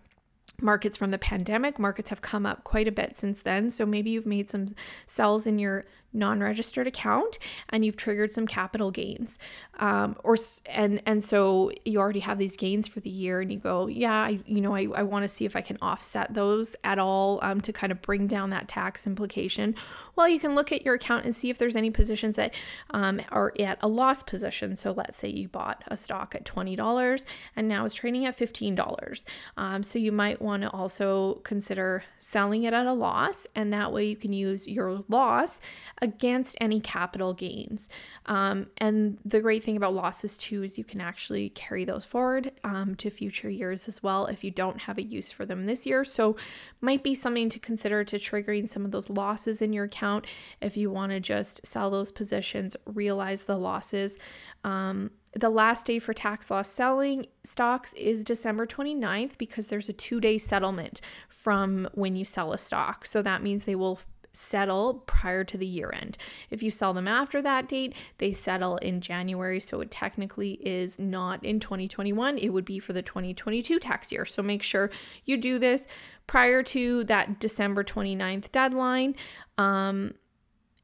markets 0.61 0.95
from 0.95 1.11
the 1.11 1.17
pandemic 1.17 1.77
markets 1.77 2.09
have 2.09 2.21
come 2.21 2.45
up 2.45 2.63
quite 2.63 2.87
a 2.87 2.91
bit 2.91 3.17
since 3.17 3.41
then 3.41 3.69
so 3.69 3.85
maybe 3.85 4.11
you've 4.11 4.25
made 4.25 4.49
some 4.49 4.67
sells 5.05 5.45
in 5.45 5.59
your 5.59 5.85
non-registered 6.13 6.87
account 6.87 7.39
and 7.69 7.85
you've 7.85 7.97
triggered 7.97 8.31
some 8.31 8.47
capital 8.47 8.91
gains. 8.91 9.39
Um, 9.79 10.15
or 10.23 10.37
and 10.65 11.01
and 11.05 11.23
so 11.23 11.71
you 11.85 11.99
already 11.99 12.19
have 12.19 12.37
these 12.37 12.55
gains 12.55 12.87
for 12.87 12.99
the 12.99 13.09
year 13.09 13.41
and 13.41 13.51
you 13.51 13.57
go 13.57 13.87
yeah 13.87 14.23
I, 14.23 14.39
you 14.45 14.61
know 14.61 14.75
i, 14.75 14.87
I 14.95 15.03
want 15.03 15.23
to 15.23 15.27
see 15.27 15.45
if 15.45 15.55
i 15.55 15.61
can 15.61 15.77
offset 15.81 16.33
those 16.33 16.75
at 16.83 16.99
all 16.99 17.39
um, 17.41 17.61
to 17.61 17.73
kind 17.73 17.91
of 17.91 18.01
bring 18.01 18.27
down 18.27 18.51
that 18.51 18.67
tax 18.67 19.07
implication. 19.07 19.75
Well 20.15 20.29
you 20.29 20.39
can 20.39 20.55
look 20.55 20.71
at 20.71 20.85
your 20.85 20.95
account 20.95 21.25
and 21.25 21.35
see 21.35 21.49
if 21.49 21.57
there's 21.57 21.75
any 21.75 21.91
positions 21.91 22.35
that 22.35 22.53
um, 22.91 23.21
are 23.29 23.53
at 23.59 23.79
a 23.81 23.87
loss 23.87 24.23
position. 24.23 24.75
So 24.75 24.91
let's 24.91 25.17
say 25.17 25.29
you 25.29 25.47
bought 25.47 25.83
a 25.87 25.97
stock 25.97 26.35
at 26.35 26.45
$20 26.45 27.25
and 27.55 27.67
now 27.67 27.85
it's 27.85 27.95
trading 27.95 28.25
at 28.25 28.37
$15 28.37 29.25
um, 29.57 29.83
so 29.83 29.99
you 29.99 30.11
might 30.11 30.41
want 30.41 30.63
to 30.63 30.69
also 30.69 31.35
consider 31.43 32.03
selling 32.17 32.63
it 32.63 32.73
at 32.73 32.85
a 32.85 32.93
loss 32.93 33.47
and 33.55 33.73
that 33.73 33.91
way 33.91 34.05
you 34.05 34.15
can 34.15 34.33
use 34.33 34.67
your 34.67 35.03
loss 35.09 35.61
against 36.03 36.57
any 36.59 36.81
capital 36.81 37.33
gains. 37.33 37.87
Um, 38.25 38.67
and 38.77 39.17
the 39.23 39.39
great 39.39 39.63
thing 39.63 39.77
about 39.77 39.93
losses 39.93 40.37
too 40.37 40.61
is 40.61 40.77
you 40.77 40.83
can 40.83 40.99
actually 40.99 41.49
carry 41.51 41.85
those 41.85 42.03
forward 42.03 42.51
um, 42.65 42.95
to 42.95 43.09
future 43.09 43.49
years 43.49 43.87
as 43.87 44.03
well 44.03 44.25
if 44.25 44.43
you 44.43 44.51
don't 44.51 44.81
have 44.81 44.97
a 44.97 45.01
use 45.01 45.31
for 45.31 45.45
them 45.45 45.65
this 45.65 45.85
year. 45.85 46.03
So, 46.03 46.35
might 46.81 47.03
be 47.03 47.15
something 47.15 47.49
to 47.49 47.57
consider 47.57 48.03
to 48.03 48.17
triggering 48.17 48.67
some 48.67 48.83
of 48.83 48.91
those 48.91 49.09
losses 49.09 49.61
in 49.61 49.71
your 49.71 49.85
account 49.85 50.25
if 50.59 50.75
you 50.75 50.91
want 50.91 51.13
to 51.13 51.21
just 51.21 51.65
sell 51.65 51.89
those 51.89 52.11
positions, 52.11 52.75
realize 52.85 53.43
the 53.43 53.57
losses. 53.57 54.17
Um, 54.65 55.11
the 55.35 55.49
last 55.49 55.85
day 55.85 55.99
for 55.99 56.13
tax 56.13 56.51
loss 56.51 56.67
selling 56.67 57.27
stocks 57.45 57.93
is 57.93 58.25
December 58.25 58.67
29th 58.67 59.37
because 59.37 59.67
there's 59.67 59.87
a 59.87 59.93
two 59.93 60.19
day 60.19 60.37
settlement 60.37 60.99
from 61.29 61.87
when 61.93 62.17
you 62.17 62.25
sell 62.25 62.51
a 62.51 62.57
stock. 62.57 63.05
So 63.05 63.21
that 63.21 63.41
means 63.41 63.63
they 63.63 63.75
will 63.75 63.99
settle 64.33 64.95
prior 65.05 65.43
to 65.43 65.57
the 65.57 65.65
year 65.65 65.91
end. 65.93 66.17
If 66.49 66.63
you 66.63 66.71
sell 66.71 66.93
them 66.93 67.07
after 67.07 67.41
that 67.41 67.69
date, 67.69 67.95
they 68.17 68.31
settle 68.31 68.77
in 68.77 68.99
January. 68.99 69.59
So 69.59 69.79
it 69.81 69.91
technically 69.91 70.53
is 70.53 70.99
not 70.99 71.43
in 71.45 71.59
2021, 71.59 72.37
it 72.39 72.49
would 72.49 72.65
be 72.65 72.79
for 72.79 72.93
the 72.93 73.01
2022 73.01 73.79
tax 73.79 74.11
year. 74.11 74.25
So 74.25 74.41
make 74.41 74.63
sure 74.63 74.89
you 75.25 75.37
do 75.37 75.59
this 75.59 75.87
prior 76.27 76.63
to 76.63 77.03
that 77.05 77.39
December 77.39 77.83
29th 77.83 78.51
deadline. 78.51 79.15
Um, 79.57 80.15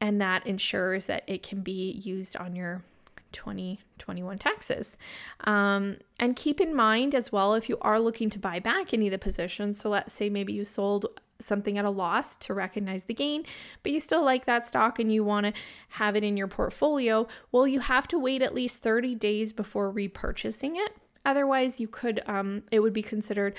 and 0.00 0.20
that 0.20 0.46
ensures 0.46 1.06
that 1.06 1.24
it 1.26 1.42
can 1.42 1.60
be 1.60 1.90
used 1.92 2.36
on 2.36 2.56
your 2.56 2.82
2021 3.32 4.38
taxes. 4.38 4.96
Um, 5.44 5.98
and 6.18 6.34
keep 6.34 6.60
in 6.60 6.74
mind 6.74 7.14
as 7.14 7.30
well 7.30 7.54
if 7.54 7.68
you 7.68 7.76
are 7.80 8.00
looking 8.00 8.30
to 8.30 8.38
buy 8.38 8.60
back 8.60 8.94
any 8.94 9.06
of 9.08 9.12
the 9.12 9.18
positions. 9.18 9.78
So 9.78 9.90
let's 9.90 10.12
say 10.12 10.30
maybe 10.30 10.52
you 10.52 10.64
sold 10.64 11.06
something 11.42 11.78
at 11.78 11.84
a 11.84 11.90
loss 11.90 12.36
to 12.36 12.54
recognize 12.54 13.04
the 13.04 13.14
gain, 13.14 13.44
but 13.82 13.92
you 13.92 14.00
still 14.00 14.24
like 14.24 14.44
that 14.46 14.66
stock 14.66 14.98
and 14.98 15.12
you 15.12 15.24
want 15.24 15.46
to 15.46 15.52
have 15.90 16.16
it 16.16 16.24
in 16.24 16.36
your 16.36 16.48
portfolio, 16.48 17.26
well, 17.52 17.66
you 17.66 17.80
have 17.80 18.08
to 18.08 18.18
wait 18.18 18.42
at 18.42 18.54
least 18.54 18.82
30 18.82 19.14
days 19.14 19.52
before 19.52 19.92
repurchasing 19.92 20.72
it. 20.74 20.96
Otherwise, 21.24 21.78
you 21.80 21.86
could, 21.86 22.22
um, 22.26 22.62
it 22.70 22.80
would 22.80 22.94
be 22.94 23.02
considered 23.02 23.54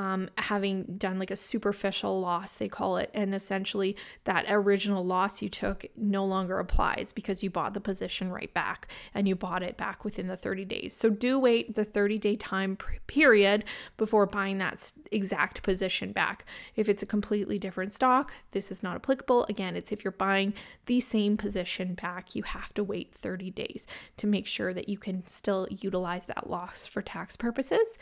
um, 0.00 0.30
having 0.38 0.84
done 0.96 1.18
like 1.18 1.30
a 1.30 1.36
superficial 1.36 2.22
loss, 2.22 2.54
they 2.54 2.68
call 2.68 2.96
it. 2.96 3.10
And 3.12 3.34
essentially, 3.34 3.98
that 4.24 4.46
original 4.48 5.04
loss 5.04 5.42
you 5.42 5.50
took 5.50 5.84
no 5.94 6.24
longer 6.24 6.58
applies 6.58 7.12
because 7.12 7.42
you 7.42 7.50
bought 7.50 7.74
the 7.74 7.82
position 7.82 8.32
right 8.32 8.52
back 8.54 8.90
and 9.12 9.28
you 9.28 9.36
bought 9.36 9.62
it 9.62 9.76
back 9.76 10.02
within 10.02 10.26
the 10.26 10.38
30 10.38 10.64
days. 10.64 10.96
So, 10.96 11.10
do 11.10 11.38
wait 11.38 11.74
the 11.74 11.84
30 11.84 12.16
day 12.16 12.36
time 12.36 12.78
period 13.08 13.66
before 13.98 14.24
buying 14.24 14.56
that 14.56 14.90
exact 15.12 15.62
position 15.62 16.12
back. 16.12 16.46
If 16.76 16.88
it's 16.88 17.02
a 17.02 17.06
completely 17.06 17.58
different 17.58 17.92
stock, 17.92 18.32
this 18.52 18.70
is 18.70 18.82
not 18.82 18.96
applicable. 18.96 19.44
Again, 19.50 19.76
it's 19.76 19.92
if 19.92 20.02
you're 20.02 20.12
buying 20.12 20.54
the 20.86 21.00
same 21.00 21.36
position 21.36 21.92
back, 21.92 22.34
you 22.34 22.42
have 22.44 22.72
to 22.72 22.82
wait 22.82 23.12
30 23.14 23.50
days 23.50 23.86
to 24.16 24.26
make 24.26 24.46
sure 24.46 24.72
that 24.72 24.88
you 24.88 24.96
can 24.96 25.26
still 25.26 25.68
utilize 25.70 26.24
that 26.24 26.48
loss 26.48 26.86
for 26.86 27.02
tax 27.02 27.36
purposes. 27.36 27.98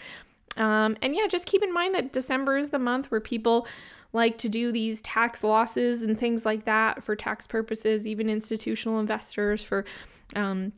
Um, 0.59 0.97
and 1.01 1.15
yeah, 1.15 1.27
just 1.29 1.47
keep 1.47 1.63
in 1.63 1.73
mind 1.73 1.95
that 1.95 2.13
December 2.13 2.59
is 2.59 2.71
the 2.71 2.79
month 2.79 3.11
where 3.11 3.21
people 3.21 3.67
like 4.13 4.39
to 4.39 4.49
do 4.49 4.73
these 4.73 5.01
tax 5.03 5.45
losses 5.45 6.03
and 6.03 6.19
things 6.19 6.45
like 6.45 6.65
that 6.65 7.03
for 7.03 7.15
tax 7.15 7.47
purposes, 7.47 8.07
even 8.07 8.29
institutional 8.29 9.01
investors 9.01 9.63
for 9.63 9.85
um, 10.35 10.73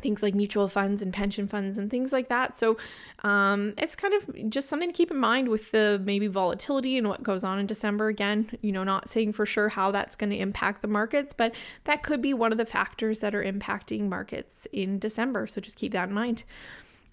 things 0.00 0.22
like 0.22 0.34
mutual 0.34 0.68
funds 0.68 1.00
and 1.00 1.12
pension 1.12 1.46
funds 1.46 1.78
and 1.78 1.90
things 1.90 2.12
like 2.12 2.28
that. 2.28 2.56
So 2.56 2.76
um, 3.22 3.74
it's 3.78 3.94
kind 3.94 4.14
of 4.14 4.50
just 4.50 4.68
something 4.68 4.88
to 4.88 4.92
keep 4.92 5.10
in 5.10 5.18
mind 5.18 5.48
with 5.48 5.70
the 5.70 6.00
maybe 6.04 6.26
volatility 6.26 6.98
and 6.98 7.08
what 7.08 7.22
goes 7.22 7.44
on 7.44 7.58
in 7.58 7.66
December. 7.66 8.08
Again, 8.08 8.50
you 8.62 8.72
know, 8.72 8.84
not 8.84 9.08
saying 9.08 9.32
for 9.32 9.46
sure 9.46 9.68
how 9.68 9.90
that's 9.90 10.16
going 10.16 10.30
to 10.30 10.36
impact 10.36 10.82
the 10.82 10.88
markets, 10.88 11.32
but 11.32 11.54
that 11.84 12.02
could 12.02 12.20
be 12.20 12.34
one 12.34 12.52
of 12.52 12.58
the 12.58 12.66
factors 12.66 13.20
that 13.20 13.34
are 13.34 13.44
impacting 13.44 14.08
markets 14.08 14.66
in 14.72 14.98
December. 14.98 15.46
So 15.46 15.60
just 15.60 15.76
keep 15.76 15.92
that 15.92 16.08
in 16.08 16.14
mind. 16.14 16.44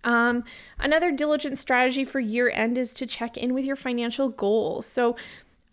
Um, 0.04 0.44
another 0.80 1.12
diligent 1.12 1.58
strategy 1.58 2.06
for 2.06 2.20
year 2.20 2.50
end 2.50 2.78
is 2.78 2.94
to 2.96 3.06
check 3.06 3.38
in 3.38 3.54
with 3.54 3.66
your 3.66 3.76
financial 3.76 4.30
goals. 4.30 4.86
So, 4.86 5.16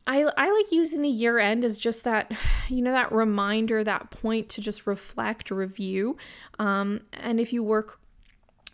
I, 0.07 0.25
I 0.37 0.53
like 0.53 0.71
using 0.71 1.03
the 1.03 1.09
year 1.09 1.39
end 1.39 1.65
as 1.65 1.77
just 1.77 2.05
that, 2.05 2.33
you 2.69 2.83
know, 2.83 2.93
that 2.93 3.13
reminder, 3.13 3.83
that 3.85 4.11
point 4.11 4.49
to 4.51 4.61
just 4.61 4.87
reflect, 4.87 5.51
review. 5.51 6.17
Um, 6.59 7.03
and 7.13 7.41
if 7.41 7.53
you 7.53 7.63
work, 7.63 8.01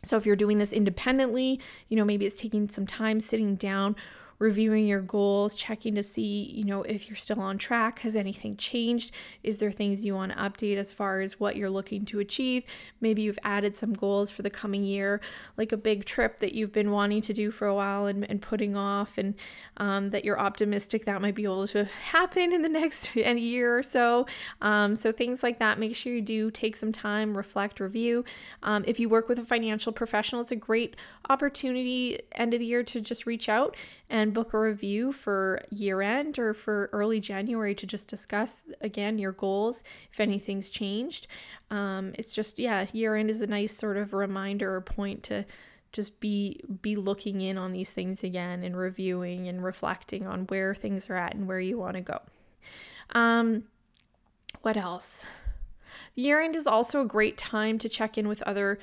so 0.05 0.17
if 0.17 0.27
you're 0.27 0.37
doing 0.37 0.59
this 0.59 0.73
independently, 0.73 1.61
you 1.89 1.97
know, 1.97 2.05
maybe 2.05 2.27
it's 2.27 2.41
taking 2.41 2.69
some 2.69 2.87
time 2.87 3.21
sitting 3.21 3.55
down, 3.55 3.97
reviewing 4.43 4.89
your 4.89 5.01
goals, 5.01 5.55
checking 5.55 5.95
to 5.95 6.03
see, 6.03 6.43
you 6.53 6.65
know, 6.65 6.83
if 6.83 7.09
you're 7.09 7.17
still 7.17 7.41
on 7.41 7.57
track. 7.57 8.01
Has 8.01 8.17
anything 8.17 8.57
changed? 8.57 9.13
Is 9.45 9.59
there 9.59 9.71
things 9.71 10.05
you 10.05 10.17
want 10.17 10.33
to 10.33 10.39
update 10.39 10.77
as 10.77 10.93
far 10.93 11.21
as 11.21 11.39
what 11.39 11.55
you're 11.55 11.71
looking 11.71 12.05
to 12.07 12.19
achieve? 12.19 12.65
Maybe 13.01 13.23
you've 13.23 13.39
added 13.45 13.77
some 13.77 13.95
goals 13.95 14.33
for 14.33 14.43
the 14.43 14.51
coming 14.51 14.83
year, 14.83 15.21
like 15.57 15.71
a 15.71 15.77
big 15.77 16.05
trip 16.05 16.39
that 16.39 16.55
you've 16.55 16.73
been 16.73 16.91
wanting 16.91 17.21
to 17.23 17.33
do 17.33 17.53
for 17.53 17.69
a 17.69 17.75
while 17.75 18.07
and, 18.07 18.29
and 18.29 18.43
putting 18.43 18.77
off, 18.77 19.17
and 19.17 19.37
um, 19.77 20.11
that 20.11 20.25
you're 20.25 20.41
optimistic 20.41 21.05
that 21.05 21.23
might 21.23 21.37
be 21.37 21.45
able 21.45 21.69
to 21.69 21.85
happen 21.85 22.53
in 22.53 22.63
the 22.63 22.69
next 22.83 23.15
year 23.15 23.79
or 23.79 23.83
so. 23.83 24.27
Um, 24.61 24.97
so, 24.97 25.13
things 25.13 25.45
like 25.45 25.61
that, 25.61 25.79
make 25.79 25.95
sure 25.95 26.13
you 26.13 26.21
do 26.21 26.51
take 26.51 26.75
some 26.75 26.91
time, 26.91 27.37
reflect, 27.37 27.79
review. 27.79 28.25
Um, 28.65 28.85
if 28.89 28.99
you 28.99 29.09
work 29.09 29.29
with 29.29 29.39
a 29.39 29.45
financial 29.45 29.93
professional, 29.93 30.41
it's 30.41 30.51
a 30.51 30.57
great 30.57 30.97
opportunity 31.31 32.19
end 32.33 32.53
of 32.55 32.59
the 32.59 32.67
year 32.67 32.83
to 32.83 33.01
just 33.01 33.25
reach 33.25 33.49
out 33.49 33.77
and 34.11 34.32
book 34.33 34.53
a 34.55 34.59
review 34.59 35.13
for 35.13 35.63
year 35.71 36.03
end 36.03 36.39
or 36.39 36.55
for 36.55 36.91
early 36.93 37.21
January 37.21 37.75
to 37.75 37.87
just 37.87 38.09
discuss 38.09 38.65
again 38.81 39.19
your 39.19 39.33
goals 39.33 39.83
if 40.13 40.21
anything's 40.21 40.71
changed. 40.71 41.27
Um, 41.71 42.13
it's 42.19 42.35
just, 42.35 42.59
yeah, 42.59 42.87
year 42.93 43.17
end 43.17 43.31
is 43.31 43.41
a 43.41 43.47
nice 43.47 43.77
sort 43.77 43.97
of 43.97 44.13
reminder 44.13 44.75
or 44.75 44.81
point 44.81 45.23
to 45.25 45.45
just 45.93 46.19
be 46.21 46.61
be 46.81 46.97
looking 46.97 47.43
in 47.43 47.59
on 47.59 47.73
these 47.73 47.93
things 47.93 48.25
again 48.25 48.65
and 48.65 48.77
reviewing 48.77 49.47
and 49.49 49.63
reflecting 49.63 50.27
on 50.27 50.47
where 50.47 50.75
things 50.75 51.09
are 51.11 51.17
at 51.17 51.35
and 51.35 51.47
where 51.47 51.61
you 51.61 51.79
want 51.79 51.97
to 51.97 52.01
go. 52.01 52.19
Um, 53.11 53.65
what 54.63 54.77
else? 54.77 55.27
Year 56.15 56.41
end 56.41 56.57
is 56.57 56.67
also 56.67 57.01
a 57.01 57.07
great 57.07 57.37
time 57.37 57.79
to 57.79 57.89
check 57.89 58.17
in 58.17 58.27
with 58.27 58.43
other 58.43 58.79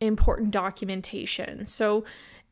important 0.00 0.50
documentation. 0.50 1.66
So, 1.66 2.04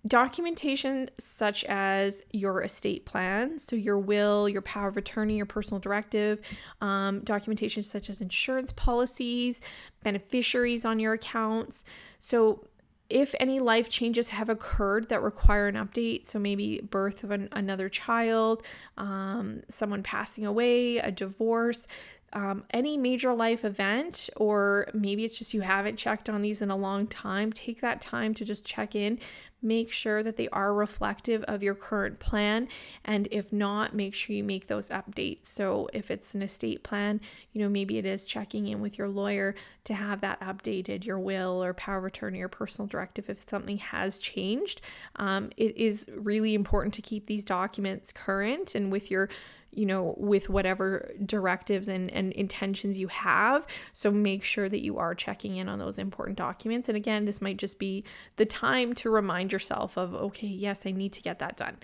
documentation 0.07 1.09
such 1.19 1.65
as 1.65 2.23
your 2.33 2.63
estate 2.63 3.05
plan, 3.05 3.59
so 3.59 3.77
your 3.77 3.99
will, 3.99 4.49
your 4.49 4.63
power 4.63 4.89
of 4.89 4.97
attorney, 4.97 5.37
your 5.37 5.47
personal 5.47 5.79
directive, 5.79 6.41
um, 6.81 7.21
documentation 7.21 7.83
such 7.83 8.11
as 8.11 8.21
insurance 8.21 8.73
policies, 8.73 9.61
beneficiaries 10.03 10.85
on 10.85 10.99
your 10.99 11.13
accounts. 11.13 11.85
So, 12.19 12.67
if 13.09 13.35
any 13.39 13.61
life 13.61 13.91
changes 13.91 14.31
have 14.31 14.49
occurred 14.49 15.11
that 15.11 15.21
require 15.21 15.69
an 15.69 15.75
update, 15.75 16.27
so 16.27 16.39
maybe 16.39 16.81
birth 16.81 17.23
of 17.25 17.31
an, 17.31 17.51
another 17.53 17.91
child, 17.91 18.63
um, 18.97 19.63
someone 19.69 20.03
passing 20.03 20.47
away, 20.47 20.97
a 20.97 21.11
divorce, 21.11 21.87
um, 22.33 22.65
any 22.71 22.97
major 22.97 23.35
life 23.35 23.65
event, 23.65 24.31
or 24.37 24.89
maybe 24.95 25.25
it's 25.25 25.39
just 25.39 25.55
you 25.55 25.61
haven't 25.61 25.97
checked 25.97 26.29
on 26.29 26.43
these 26.43 26.63
in 26.63 26.71
a 26.71 26.77
long 26.77 27.07
time, 27.07 27.53
take 27.53 27.81
that 27.81 28.01
time 28.01 28.35
to 28.35 28.45
just 28.45 28.65
check 28.65 28.95
in. 28.95 29.19
Make 29.65 29.93
sure 29.93 30.25
that 30.25 30.37
they 30.37 30.49
are 30.49 30.75
reflective 30.75 31.45
of 31.45 31.63
your 31.63 31.77
current 31.77 32.19
plan. 32.19 32.67
And 33.05 33.29
if 33.31 33.53
not, 33.53 33.95
make 33.95 34.13
sure 34.13 34.35
you 34.35 34.43
make 34.43 34.67
those 34.67 34.89
updates. 34.89 35.47
So, 35.47 35.89
if 35.93 36.11
it's 36.11 36.35
an 36.35 36.43
estate 36.43 36.83
plan, 36.83 37.21
you 37.53 37.63
know, 37.63 37.69
maybe 37.69 37.97
it 37.97 38.05
is 38.05 38.25
checking 38.25 38.67
in 38.67 38.81
with 38.81 38.99
your 38.99 39.09
lawyer 39.09 39.55
to 39.85 39.95
have 39.95 40.21
that 40.23 40.41
updated, 40.41 41.05
your 41.05 41.21
will 41.21 41.63
or 41.63 41.75
power 41.75 41.99
of 41.99 42.05
attorney 42.07 42.41
or 42.41 42.49
personal 42.49 42.89
directive 42.89 43.31
if 43.31 43.49
something 43.49 43.79
has 43.79 44.19
changed. 44.19 44.81
Um, 45.15 45.51
it 45.57 45.77
is 45.77 46.09
really 46.13 46.55
important 46.55 46.95
to 46.95 47.03
keep 47.03 47.27
these 47.27 47.45
documents 47.45 48.11
current 48.11 48.75
and 48.75 48.91
with 48.91 49.13
your 49.13 49.29
you 49.73 49.87
know, 49.87 50.15
with 50.19 50.49
whatever 50.49 51.11
directives 51.25 51.89
and, 51.89 52.11
and 52.11 52.33
intentions 52.33 52.99
you 52.99 53.09
have. 53.09 53.67
So 53.93 54.11
make 54.11 54.45
sure 54.45 54.69
that 54.69 54.83
you 54.83 54.99
are 54.99 55.15
checking 55.15 55.57
in 55.57 55.69
on 55.69 55.79
those 55.79 55.99
important 55.99 56.37
documents. 56.39 56.89
And 56.89 56.97
again, 56.97 57.25
this 57.25 57.41
might 57.41 57.57
just 57.57 57.79
be 57.79 58.05
the 58.37 58.45
time 58.45 58.95
to 58.97 59.11
remind 59.11 59.53
yourself 59.53 59.97
of, 59.97 60.15
okay, 60.15 60.47
yes, 60.47 60.87
I 60.87 60.91
need 60.91 61.13
to 61.15 61.23
get 61.23 61.39
that 61.39 61.57
done. 61.57 61.79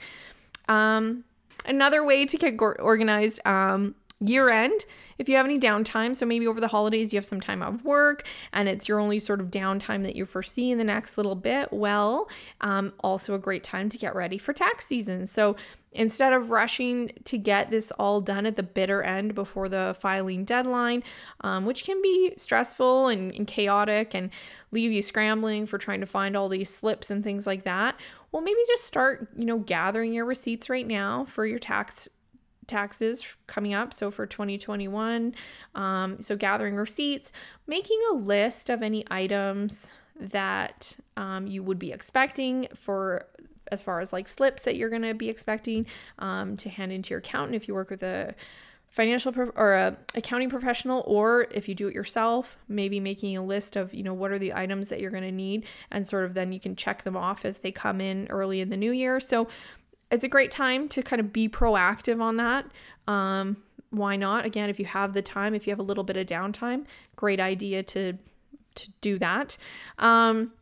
Um, 0.68 1.24
another 1.64 2.04
way 2.04 2.26
to 2.26 2.36
get 2.36 2.54
organized 2.60 3.40
um, 3.46 3.94
year 4.20 4.48
end 4.48 4.84
if 5.18 5.28
you 5.28 5.36
have 5.36 5.46
any 5.46 5.58
downtime. 5.58 6.14
So 6.14 6.26
maybe 6.26 6.46
over 6.46 6.60
the 6.60 6.68
holidays 6.68 7.12
you 7.12 7.18
have 7.18 7.26
some 7.26 7.40
time 7.40 7.62
off 7.62 7.82
work 7.84 8.26
and 8.52 8.68
it's 8.68 8.88
your 8.88 8.98
only 8.98 9.18
sort 9.18 9.40
of 9.40 9.50
downtime 9.50 10.02
that 10.02 10.16
you 10.16 10.26
foresee 10.26 10.70
in 10.70 10.78
the 10.78 10.84
next 10.84 11.16
little 11.16 11.34
bit. 11.34 11.72
Well 11.72 12.28
um, 12.60 12.92
also 13.00 13.34
a 13.34 13.38
great 13.38 13.64
time 13.64 13.88
to 13.90 13.98
get 13.98 14.14
ready 14.14 14.38
for 14.38 14.52
tax 14.52 14.86
season. 14.86 15.26
So 15.26 15.56
Instead 15.92 16.34
of 16.34 16.50
rushing 16.50 17.10
to 17.24 17.38
get 17.38 17.70
this 17.70 17.90
all 17.92 18.20
done 18.20 18.44
at 18.44 18.56
the 18.56 18.62
bitter 18.62 19.02
end 19.02 19.34
before 19.34 19.70
the 19.70 19.96
filing 19.98 20.44
deadline, 20.44 21.02
um, 21.40 21.64
which 21.64 21.84
can 21.84 22.02
be 22.02 22.34
stressful 22.36 23.08
and, 23.08 23.34
and 23.34 23.46
chaotic 23.46 24.14
and 24.14 24.30
leave 24.70 24.92
you 24.92 25.00
scrambling 25.00 25.66
for 25.66 25.78
trying 25.78 26.00
to 26.00 26.06
find 26.06 26.36
all 26.36 26.50
these 26.50 26.68
slips 26.68 27.10
and 27.10 27.24
things 27.24 27.46
like 27.46 27.64
that, 27.64 27.98
well, 28.32 28.42
maybe 28.42 28.60
just 28.66 28.84
start, 28.84 29.28
you 29.34 29.46
know, 29.46 29.58
gathering 29.58 30.12
your 30.12 30.26
receipts 30.26 30.68
right 30.68 30.86
now 30.86 31.24
for 31.24 31.46
your 31.46 31.58
tax 31.58 32.06
taxes 32.68 33.26
coming 33.46 33.74
up. 33.74 33.92
So 33.92 34.10
for 34.10 34.26
2021, 34.26 35.34
um, 35.74 36.20
so 36.20 36.36
gathering 36.36 36.76
receipts, 36.76 37.32
making 37.66 37.98
a 38.12 38.14
list 38.14 38.70
of 38.70 38.82
any 38.82 39.04
items 39.10 39.90
that 40.20 40.96
um, 41.16 41.46
you 41.46 41.62
would 41.62 41.78
be 41.78 41.92
expecting 41.92 42.68
for 42.74 43.26
as 43.70 43.82
far 43.82 44.00
as 44.00 44.12
like 44.12 44.28
slips 44.28 44.62
that 44.62 44.76
you're 44.76 44.88
going 44.88 45.02
to 45.02 45.14
be 45.14 45.28
expecting 45.28 45.86
um, 46.18 46.56
to 46.56 46.68
hand 46.68 46.92
into 46.92 47.10
your 47.10 47.18
accountant 47.18 47.54
if 47.54 47.68
you 47.68 47.74
work 47.74 47.90
with 47.90 48.02
a 48.02 48.34
financial 48.90 49.32
pro- 49.32 49.50
or 49.50 49.74
a 49.74 49.96
accounting 50.14 50.48
professional 50.48 51.04
or 51.06 51.46
if 51.50 51.68
you 51.68 51.74
do 51.74 51.88
it 51.88 51.94
yourself 51.94 52.56
maybe 52.68 52.98
making 52.98 53.36
a 53.36 53.44
list 53.44 53.76
of 53.76 53.92
you 53.92 54.02
know 54.02 54.14
what 54.14 54.30
are 54.30 54.38
the 54.38 54.54
items 54.54 54.88
that 54.88 54.98
you're 54.98 55.10
going 55.10 55.22
to 55.22 55.30
need 55.30 55.66
and 55.90 56.06
sort 56.06 56.24
of 56.24 56.32
then 56.32 56.52
you 56.52 56.58
can 56.58 56.74
check 56.74 57.02
them 57.02 57.16
off 57.16 57.44
as 57.44 57.58
they 57.58 57.70
come 57.70 58.00
in 58.00 58.26
early 58.30 58.60
in 58.60 58.70
the 58.70 58.76
new 58.76 58.90
year 58.90 59.20
so 59.20 59.46
it's 60.10 60.24
a 60.24 60.28
great 60.28 60.50
time 60.50 60.88
to 60.88 61.02
kind 61.02 61.20
of 61.20 61.32
be 61.32 61.48
proactive 61.48 62.20
on 62.20 62.36
that 62.36 62.66
um, 63.06 63.56
why 63.90 64.16
not 64.16 64.44
again 64.44 64.68
if 64.68 64.78
you 64.78 64.86
have 64.86 65.14
the 65.14 65.22
time 65.22 65.54
if 65.54 65.66
you 65.66 65.70
have 65.70 65.78
a 65.78 65.82
little 65.82 66.04
bit 66.04 66.16
of 66.16 66.26
downtime 66.26 66.84
great 67.16 67.40
idea 67.40 67.82
to 67.82 68.14
to 68.74 68.90
do 69.00 69.18
that 69.18 69.56
um, 69.98 70.52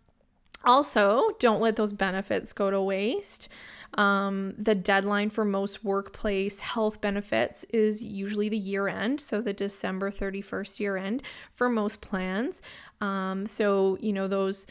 also, 0.67 1.31
don't 1.39 1.61
let 1.61 1.77
those 1.77 1.93
benefits 1.93 2.53
go 2.53 2.71
to 2.71 2.83
waste. 2.83 3.49
Um, 3.95 4.55
the 4.59 4.75
deadline 4.75 5.31
for 5.31 5.45
most 5.45 5.85
workplace 5.85 6.61
health 6.61 7.01
benefits 7.01 7.65
is 7.73 8.05
usually 8.05 8.49
the 8.49 8.59
year 8.59 8.89
end, 8.89 9.21
so 9.21 9.41
the 9.41 9.53
December 9.53 10.11
31st 10.11 10.81
year 10.81 10.97
end 10.97 11.23
for 11.55 11.69
most 11.69 12.01
plans. 12.01 12.63
Um, 13.01 13.47
so, 13.47 13.97
you 14.01 14.13
know, 14.13 14.27
those 14.27 14.67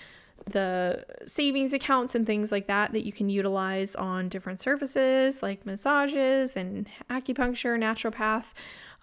the 0.49 1.03
savings 1.27 1.73
accounts 1.73 2.13
and 2.13 2.27
things 2.27 2.51
like 2.51 2.67
that 2.67 2.91
that 2.93 3.05
you 3.05 3.11
can 3.11 3.29
utilize 3.29 3.95
on 3.95 4.29
different 4.29 4.59
services 4.59 5.41
like 5.41 5.65
massages 5.65 6.55
and 6.55 6.87
acupuncture, 7.09 7.77
naturopath, 7.79 8.53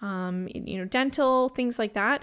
um, 0.00 0.48
you 0.54 0.78
know, 0.78 0.84
dental, 0.84 1.48
things 1.48 1.78
like 1.78 1.94
that 1.94 2.22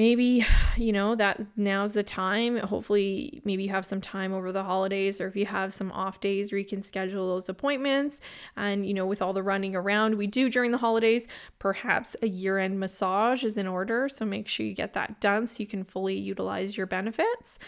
maybe 0.00 0.46
you 0.76 0.92
know 0.92 1.14
that 1.14 1.38
now's 1.56 1.92
the 1.92 2.02
time. 2.02 2.56
Hopefully 2.56 3.42
maybe 3.44 3.64
you 3.64 3.68
have 3.68 3.84
some 3.84 4.00
time 4.00 4.32
over 4.32 4.50
the 4.50 4.64
holidays 4.64 5.20
or 5.20 5.26
if 5.28 5.36
you 5.36 5.44
have 5.44 5.74
some 5.74 5.92
off 5.92 6.20
days 6.20 6.50
where 6.50 6.58
you 6.58 6.64
can 6.64 6.82
schedule 6.82 7.28
those 7.28 7.50
appointments. 7.50 8.22
And 8.56 8.86
you 8.86 8.94
know 8.94 9.04
with 9.04 9.20
all 9.20 9.34
the 9.34 9.42
running 9.42 9.76
around 9.76 10.16
we 10.16 10.26
do 10.26 10.48
during 10.48 10.70
the 10.70 10.78
holidays 10.78 11.28
perhaps 11.58 12.16
a 12.22 12.28
year-end 12.28 12.80
massage 12.80 13.44
is 13.44 13.58
in 13.58 13.66
order. 13.66 14.08
So 14.08 14.24
make 14.24 14.48
sure 14.48 14.64
you 14.64 14.74
get 14.74 14.94
that 14.94 15.20
done 15.20 15.46
so 15.46 15.60
you 15.60 15.66
can 15.66 15.84
fully 15.84 16.16
utilize 16.16 16.76
your 16.78 16.86
benefits. 16.86 17.58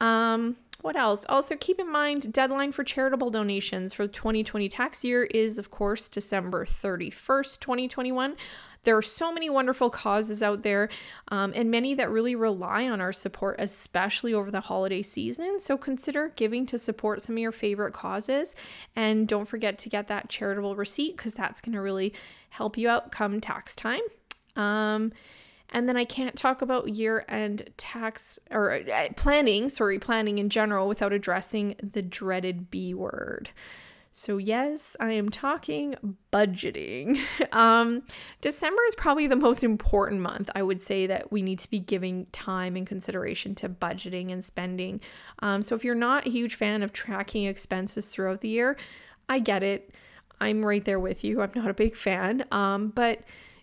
Um, 0.00 0.56
what 0.80 0.94
else? 0.94 1.26
Also, 1.28 1.56
keep 1.56 1.80
in 1.80 1.90
mind 1.90 2.32
deadline 2.32 2.70
for 2.70 2.84
charitable 2.84 3.30
donations 3.30 3.92
for 3.92 4.06
the 4.06 4.12
2020 4.12 4.68
tax 4.68 5.02
year 5.02 5.24
is, 5.24 5.58
of 5.58 5.72
course, 5.72 6.08
December 6.08 6.64
31st, 6.64 7.58
2021. 7.58 8.36
There 8.84 8.96
are 8.96 9.02
so 9.02 9.32
many 9.32 9.50
wonderful 9.50 9.90
causes 9.90 10.40
out 10.40 10.62
there, 10.62 10.88
um, 11.28 11.52
and 11.56 11.68
many 11.68 11.94
that 11.94 12.10
really 12.10 12.36
rely 12.36 12.88
on 12.88 13.00
our 13.00 13.12
support, 13.12 13.56
especially 13.58 14.32
over 14.32 14.52
the 14.52 14.60
holiday 14.60 15.02
season. 15.02 15.58
So 15.58 15.76
consider 15.76 16.32
giving 16.36 16.64
to 16.66 16.78
support 16.78 17.22
some 17.22 17.34
of 17.34 17.40
your 17.40 17.50
favorite 17.50 17.92
causes. 17.92 18.54
And 18.94 19.26
don't 19.26 19.46
forget 19.46 19.78
to 19.80 19.88
get 19.88 20.06
that 20.08 20.28
charitable 20.28 20.76
receipt 20.76 21.16
because 21.16 21.34
that's 21.34 21.60
going 21.60 21.74
to 21.74 21.82
really 21.82 22.14
help 22.50 22.78
you 22.78 22.88
out 22.88 23.10
come 23.10 23.40
tax 23.40 23.74
time. 23.74 24.00
Um, 24.54 25.12
and 25.70 25.88
then 25.88 25.96
I 25.96 26.04
can't 26.04 26.36
talk 26.36 26.62
about 26.62 26.88
year 26.88 27.24
end 27.28 27.70
tax 27.76 28.38
or 28.50 28.72
uh, 28.72 29.08
planning, 29.16 29.68
sorry, 29.68 29.98
planning 29.98 30.38
in 30.38 30.48
general 30.48 30.88
without 30.88 31.12
addressing 31.12 31.76
the 31.82 32.02
dreaded 32.02 32.70
B 32.70 32.94
word. 32.94 33.50
So, 34.18 34.36
yes, 34.36 34.96
I 34.98 35.12
am 35.12 35.28
talking 35.28 35.94
budgeting. 36.32 37.20
um, 37.52 38.02
December 38.40 38.82
is 38.88 38.96
probably 38.96 39.28
the 39.28 39.36
most 39.36 39.62
important 39.62 40.20
month. 40.20 40.50
I 40.56 40.62
would 40.64 40.80
say 40.80 41.06
that 41.06 41.30
we 41.30 41.40
need 41.40 41.60
to 41.60 41.70
be 41.70 41.78
giving 41.78 42.26
time 42.32 42.74
and 42.74 42.84
consideration 42.84 43.54
to 43.56 43.68
budgeting 43.68 44.32
and 44.32 44.44
spending. 44.44 45.00
Um, 45.38 45.62
so, 45.62 45.76
if 45.76 45.84
you're 45.84 45.94
not 45.94 46.26
a 46.26 46.30
huge 46.30 46.56
fan 46.56 46.82
of 46.82 46.92
tracking 46.92 47.44
expenses 47.44 48.08
throughout 48.08 48.40
the 48.40 48.48
year, 48.48 48.76
I 49.28 49.38
get 49.38 49.62
it. 49.62 49.94
I'm 50.40 50.66
right 50.66 50.84
there 50.84 50.98
with 50.98 51.22
you. 51.22 51.40
I'm 51.40 51.52
not 51.54 51.70
a 51.70 51.74
big 51.74 51.94
fan. 51.94 52.44
Um, 52.50 52.88
but, 52.88 53.20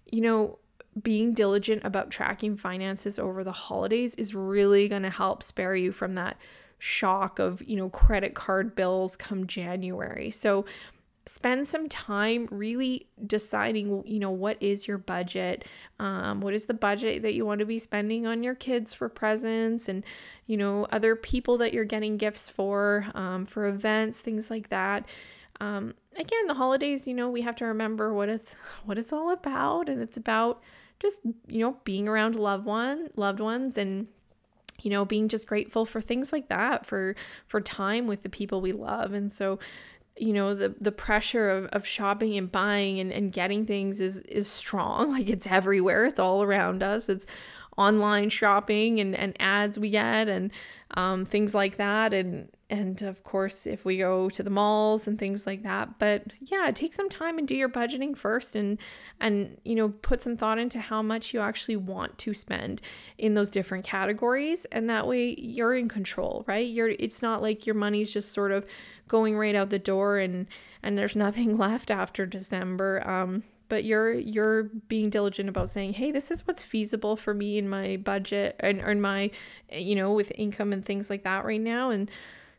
you 0.09 0.21
know, 0.21 0.59
being 1.01 1.33
diligent 1.33 1.83
about 1.83 2.09
tracking 2.09 2.55
finances 2.55 3.19
over 3.19 3.43
the 3.43 3.51
holidays 3.51 4.15
is 4.15 4.33
really 4.33 4.87
going 4.87 5.03
to 5.03 5.09
help 5.09 5.43
spare 5.43 5.75
you 5.75 5.91
from 5.91 6.15
that 6.15 6.37
shock 6.79 7.39
of, 7.39 7.61
you 7.67 7.75
know, 7.75 7.89
credit 7.89 8.33
card 8.33 8.75
bills 8.75 9.17
come 9.17 9.47
January. 9.47 10.31
So 10.31 10.65
spend 11.27 11.67
some 11.67 11.89
time 11.89 12.47
really 12.51 13.07
deciding, 13.25 14.03
you 14.05 14.19
know, 14.19 14.29
what 14.29 14.61
is 14.61 14.87
your 14.87 14.97
budget? 14.97 15.65
Um, 15.99 16.39
what 16.39 16.53
is 16.53 16.65
the 16.65 16.73
budget 16.73 17.23
that 17.23 17.33
you 17.33 17.45
want 17.45 17.59
to 17.59 17.65
be 17.65 17.79
spending 17.79 18.27
on 18.27 18.43
your 18.43 18.55
kids 18.55 18.93
for 18.93 19.09
presents 19.09 19.89
and, 19.89 20.03
you 20.45 20.55
know, 20.55 20.85
other 20.91 21.15
people 21.15 21.57
that 21.57 21.73
you're 21.73 21.83
getting 21.83 22.17
gifts 22.17 22.49
for, 22.49 23.07
um, 23.15 23.45
for 23.45 23.67
events, 23.67 24.21
things 24.21 24.49
like 24.49 24.69
that. 24.69 25.05
Um, 25.59 25.95
again, 26.17 26.47
the 26.47 26.53
holidays, 26.53 27.07
you 27.07 27.13
know, 27.13 27.29
we 27.29 27.41
have 27.41 27.55
to 27.57 27.65
remember 27.65 28.13
what 28.13 28.29
it's 28.29 28.55
what 28.83 28.97
it's 28.97 29.13
all 29.13 29.31
about, 29.31 29.89
and 29.89 30.01
it's 30.01 30.17
about 30.17 30.61
just 30.99 31.21
you 31.47 31.59
know 31.59 31.77
being 31.83 32.07
around 32.07 32.35
loved 32.35 32.65
one 32.65 33.09
loved 33.15 33.39
ones 33.39 33.77
and 33.77 34.07
you 34.81 34.89
know 34.89 35.05
being 35.05 35.27
just 35.27 35.47
grateful 35.47 35.85
for 35.85 36.01
things 36.01 36.31
like 36.31 36.47
that 36.49 36.85
for 36.85 37.15
for 37.47 37.61
time 37.61 38.07
with 38.07 38.23
the 38.23 38.29
people 38.29 38.61
we 38.61 38.71
love. 38.71 39.13
And 39.13 39.31
so 39.31 39.59
you 40.17 40.31
know 40.31 40.53
the 40.55 40.69
the 40.79 40.91
pressure 40.91 41.49
of, 41.49 41.65
of 41.67 41.85
shopping 41.85 42.37
and 42.37 42.51
buying 42.51 42.99
and, 42.99 43.11
and 43.11 43.31
getting 43.31 43.65
things 43.65 43.99
is 43.99 44.19
is 44.21 44.47
strong. 44.47 45.11
Like 45.15 45.29
it's 45.29 45.47
everywhere. 45.47 46.05
It's 46.05 46.19
all 46.19 46.43
around 46.43 46.83
us. 46.83 47.09
It's 47.09 47.25
online 47.77 48.29
shopping 48.29 48.99
and, 48.99 49.15
and 49.15 49.35
ads 49.39 49.77
we 49.77 49.89
get 49.89 50.29
and 50.29 50.51
um, 50.91 51.25
things 51.25 51.53
like 51.53 51.75
that. 51.77 52.13
And 52.13 52.49
and 52.69 53.03
of 53.03 53.23
course 53.23 53.67
if 53.67 53.85
we 53.85 53.97
go 53.97 54.27
to 54.29 54.41
the 54.41 54.49
malls 54.49 55.07
and 55.07 55.19
things 55.19 55.45
like 55.45 55.63
that. 55.63 55.99
But 55.99 56.33
yeah 56.41 56.71
take 56.73 56.93
some 56.93 57.09
time 57.09 57.37
and 57.37 57.47
do 57.47 57.55
your 57.55 57.69
budgeting 57.69 58.17
first 58.17 58.55
and 58.55 58.79
and 59.19 59.57
you 59.63 59.75
know 59.75 59.89
put 59.89 60.23
some 60.23 60.35
thought 60.35 60.57
into 60.57 60.79
how 60.79 61.01
much 61.01 61.33
you 61.33 61.41
actually 61.41 61.75
want 61.75 62.17
to 62.19 62.33
spend 62.33 62.81
in 63.17 63.35
those 63.35 63.49
different 63.49 63.85
categories. 63.85 64.65
And 64.65 64.89
that 64.89 65.07
way 65.07 65.35
you're 65.37 65.75
in 65.75 65.87
control 65.87 66.43
right? 66.47 66.67
You're 66.67 66.89
it's 66.89 67.21
not 67.21 67.41
like 67.41 67.65
your 67.65 67.75
money's 67.75 68.11
just 68.11 68.31
sort 68.31 68.51
of 68.51 68.65
going 69.07 69.37
right 69.37 69.55
out 69.55 69.69
the 69.69 69.79
door 69.79 70.17
and 70.17 70.47
and 70.81 70.97
there's 70.97 71.15
nothing 71.25 71.57
left 71.57 71.91
after 71.91 72.25
december. 72.25 73.07
Um 73.07 73.43
but 73.67 73.83
you're 73.83 74.13
you're 74.13 74.63
being 74.63 75.09
diligent 75.09 75.49
about 75.49 75.69
saying 75.69 75.93
hey 75.93 76.11
this 76.11 76.31
is 76.31 76.47
what's 76.47 76.63
feasible 76.63 77.15
for 77.15 77.33
me 77.33 77.57
in 77.57 77.67
my 77.67 77.97
budget 77.97 78.55
and 78.59 78.79
in 78.79 79.01
my 79.01 79.31
you 79.71 79.95
know 79.95 80.11
with 80.13 80.31
income 80.35 80.73
and 80.73 80.83
things 80.83 81.11
like 81.11 81.23
that 81.23 81.45
right 81.45 81.61
now. 81.61 81.91
And 81.91 82.09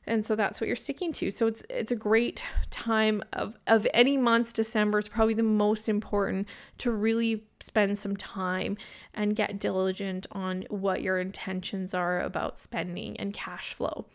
and 0.06 0.24
so 0.24 0.36
that's 0.36 0.60
what 0.60 0.66
you're 0.66 0.76
sticking 0.76 1.12
to 1.12 1.30
so 1.30 1.46
it's 1.46 1.62
it's 1.68 1.92
a 1.92 1.96
great 1.96 2.44
time 2.70 3.22
of 3.32 3.56
of 3.66 3.86
any 3.92 4.16
months 4.16 4.52
december 4.52 4.98
is 4.98 5.08
probably 5.08 5.34
the 5.34 5.42
most 5.42 5.88
important 5.88 6.46
to 6.78 6.90
really 6.90 7.44
spend 7.60 7.98
some 7.98 8.16
time 8.16 8.76
and 9.14 9.34
get 9.34 9.58
diligent 9.58 10.26
on 10.32 10.64
what 10.68 11.02
your 11.02 11.18
intentions 11.18 11.94
are 11.94 12.20
about 12.20 12.58
spending 12.58 13.18
and 13.18 13.32
cash 13.32 13.74
flow 13.74 14.06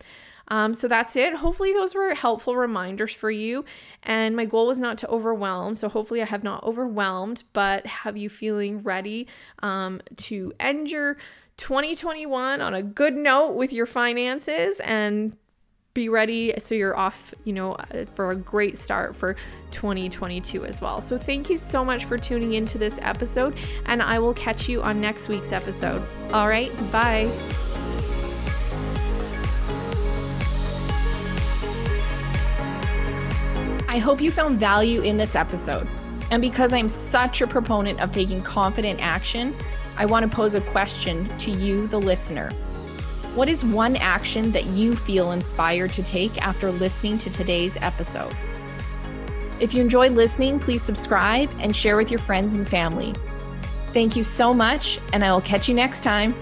um, 0.48 0.74
so 0.74 0.88
that's 0.88 1.16
it. 1.16 1.34
Hopefully, 1.34 1.72
those 1.72 1.94
were 1.94 2.14
helpful 2.14 2.56
reminders 2.56 3.12
for 3.12 3.30
you. 3.30 3.64
And 4.02 4.36
my 4.36 4.44
goal 4.44 4.66
was 4.66 4.78
not 4.78 4.98
to 4.98 5.08
overwhelm. 5.08 5.74
So, 5.74 5.88
hopefully, 5.88 6.20
I 6.20 6.26
have 6.26 6.42
not 6.42 6.62
overwhelmed, 6.64 7.44
but 7.52 7.86
have 7.86 8.16
you 8.16 8.28
feeling 8.28 8.78
ready 8.80 9.28
um, 9.62 10.02
to 10.16 10.52
end 10.60 10.90
your 10.90 11.16
2021 11.56 12.60
on 12.60 12.74
a 12.74 12.82
good 12.82 13.14
note 13.14 13.52
with 13.52 13.72
your 13.72 13.86
finances 13.86 14.80
and 14.80 15.36
be 15.94 16.08
ready 16.08 16.54
so 16.58 16.74
you're 16.74 16.96
off, 16.96 17.34
you 17.44 17.52
know, 17.52 17.72
uh, 17.72 18.04
for 18.14 18.30
a 18.30 18.36
great 18.36 18.78
start 18.78 19.14
for 19.14 19.36
2022 19.72 20.64
as 20.64 20.80
well. 20.80 21.00
So 21.00 21.18
thank 21.18 21.50
you 21.50 21.56
so 21.56 21.84
much 21.84 22.06
for 22.06 22.16
tuning 22.16 22.54
into 22.54 22.78
this 22.78 22.98
episode 23.02 23.58
and 23.86 24.02
I 24.02 24.18
will 24.18 24.34
catch 24.34 24.68
you 24.68 24.82
on 24.82 25.00
next 25.00 25.28
week's 25.28 25.52
episode. 25.52 26.02
All 26.32 26.48
right, 26.48 26.74
bye. 26.90 27.30
I 33.88 33.98
hope 33.98 34.22
you 34.22 34.30
found 34.30 34.54
value 34.54 35.02
in 35.02 35.18
this 35.18 35.36
episode. 35.36 35.86
And 36.30 36.40
because 36.40 36.72
I'm 36.72 36.88
such 36.88 37.42
a 37.42 37.46
proponent 37.46 38.00
of 38.00 38.10
taking 38.10 38.40
confident 38.40 39.00
action, 39.02 39.54
I 39.98 40.06
want 40.06 40.28
to 40.28 40.34
pose 40.34 40.54
a 40.54 40.62
question 40.62 41.28
to 41.36 41.50
you, 41.50 41.86
the 41.88 42.00
listener. 42.00 42.50
What 43.34 43.48
is 43.48 43.64
one 43.64 43.96
action 43.96 44.52
that 44.52 44.66
you 44.66 44.94
feel 44.94 45.32
inspired 45.32 45.94
to 45.94 46.02
take 46.02 46.36
after 46.42 46.70
listening 46.70 47.16
to 47.16 47.30
today's 47.30 47.78
episode? 47.80 48.36
If 49.58 49.72
you 49.72 49.80
enjoy 49.80 50.10
listening, 50.10 50.60
please 50.60 50.82
subscribe 50.82 51.50
and 51.58 51.74
share 51.74 51.96
with 51.96 52.10
your 52.10 52.20
friends 52.20 52.52
and 52.52 52.68
family. 52.68 53.14
Thank 53.86 54.16
you 54.16 54.22
so 54.22 54.52
much, 54.52 55.00
and 55.14 55.24
I 55.24 55.32
will 55.32 55.40
catch 55.40 55.66
you 55.66 55.74
next 55.74 56.02
time. 56.02 56.34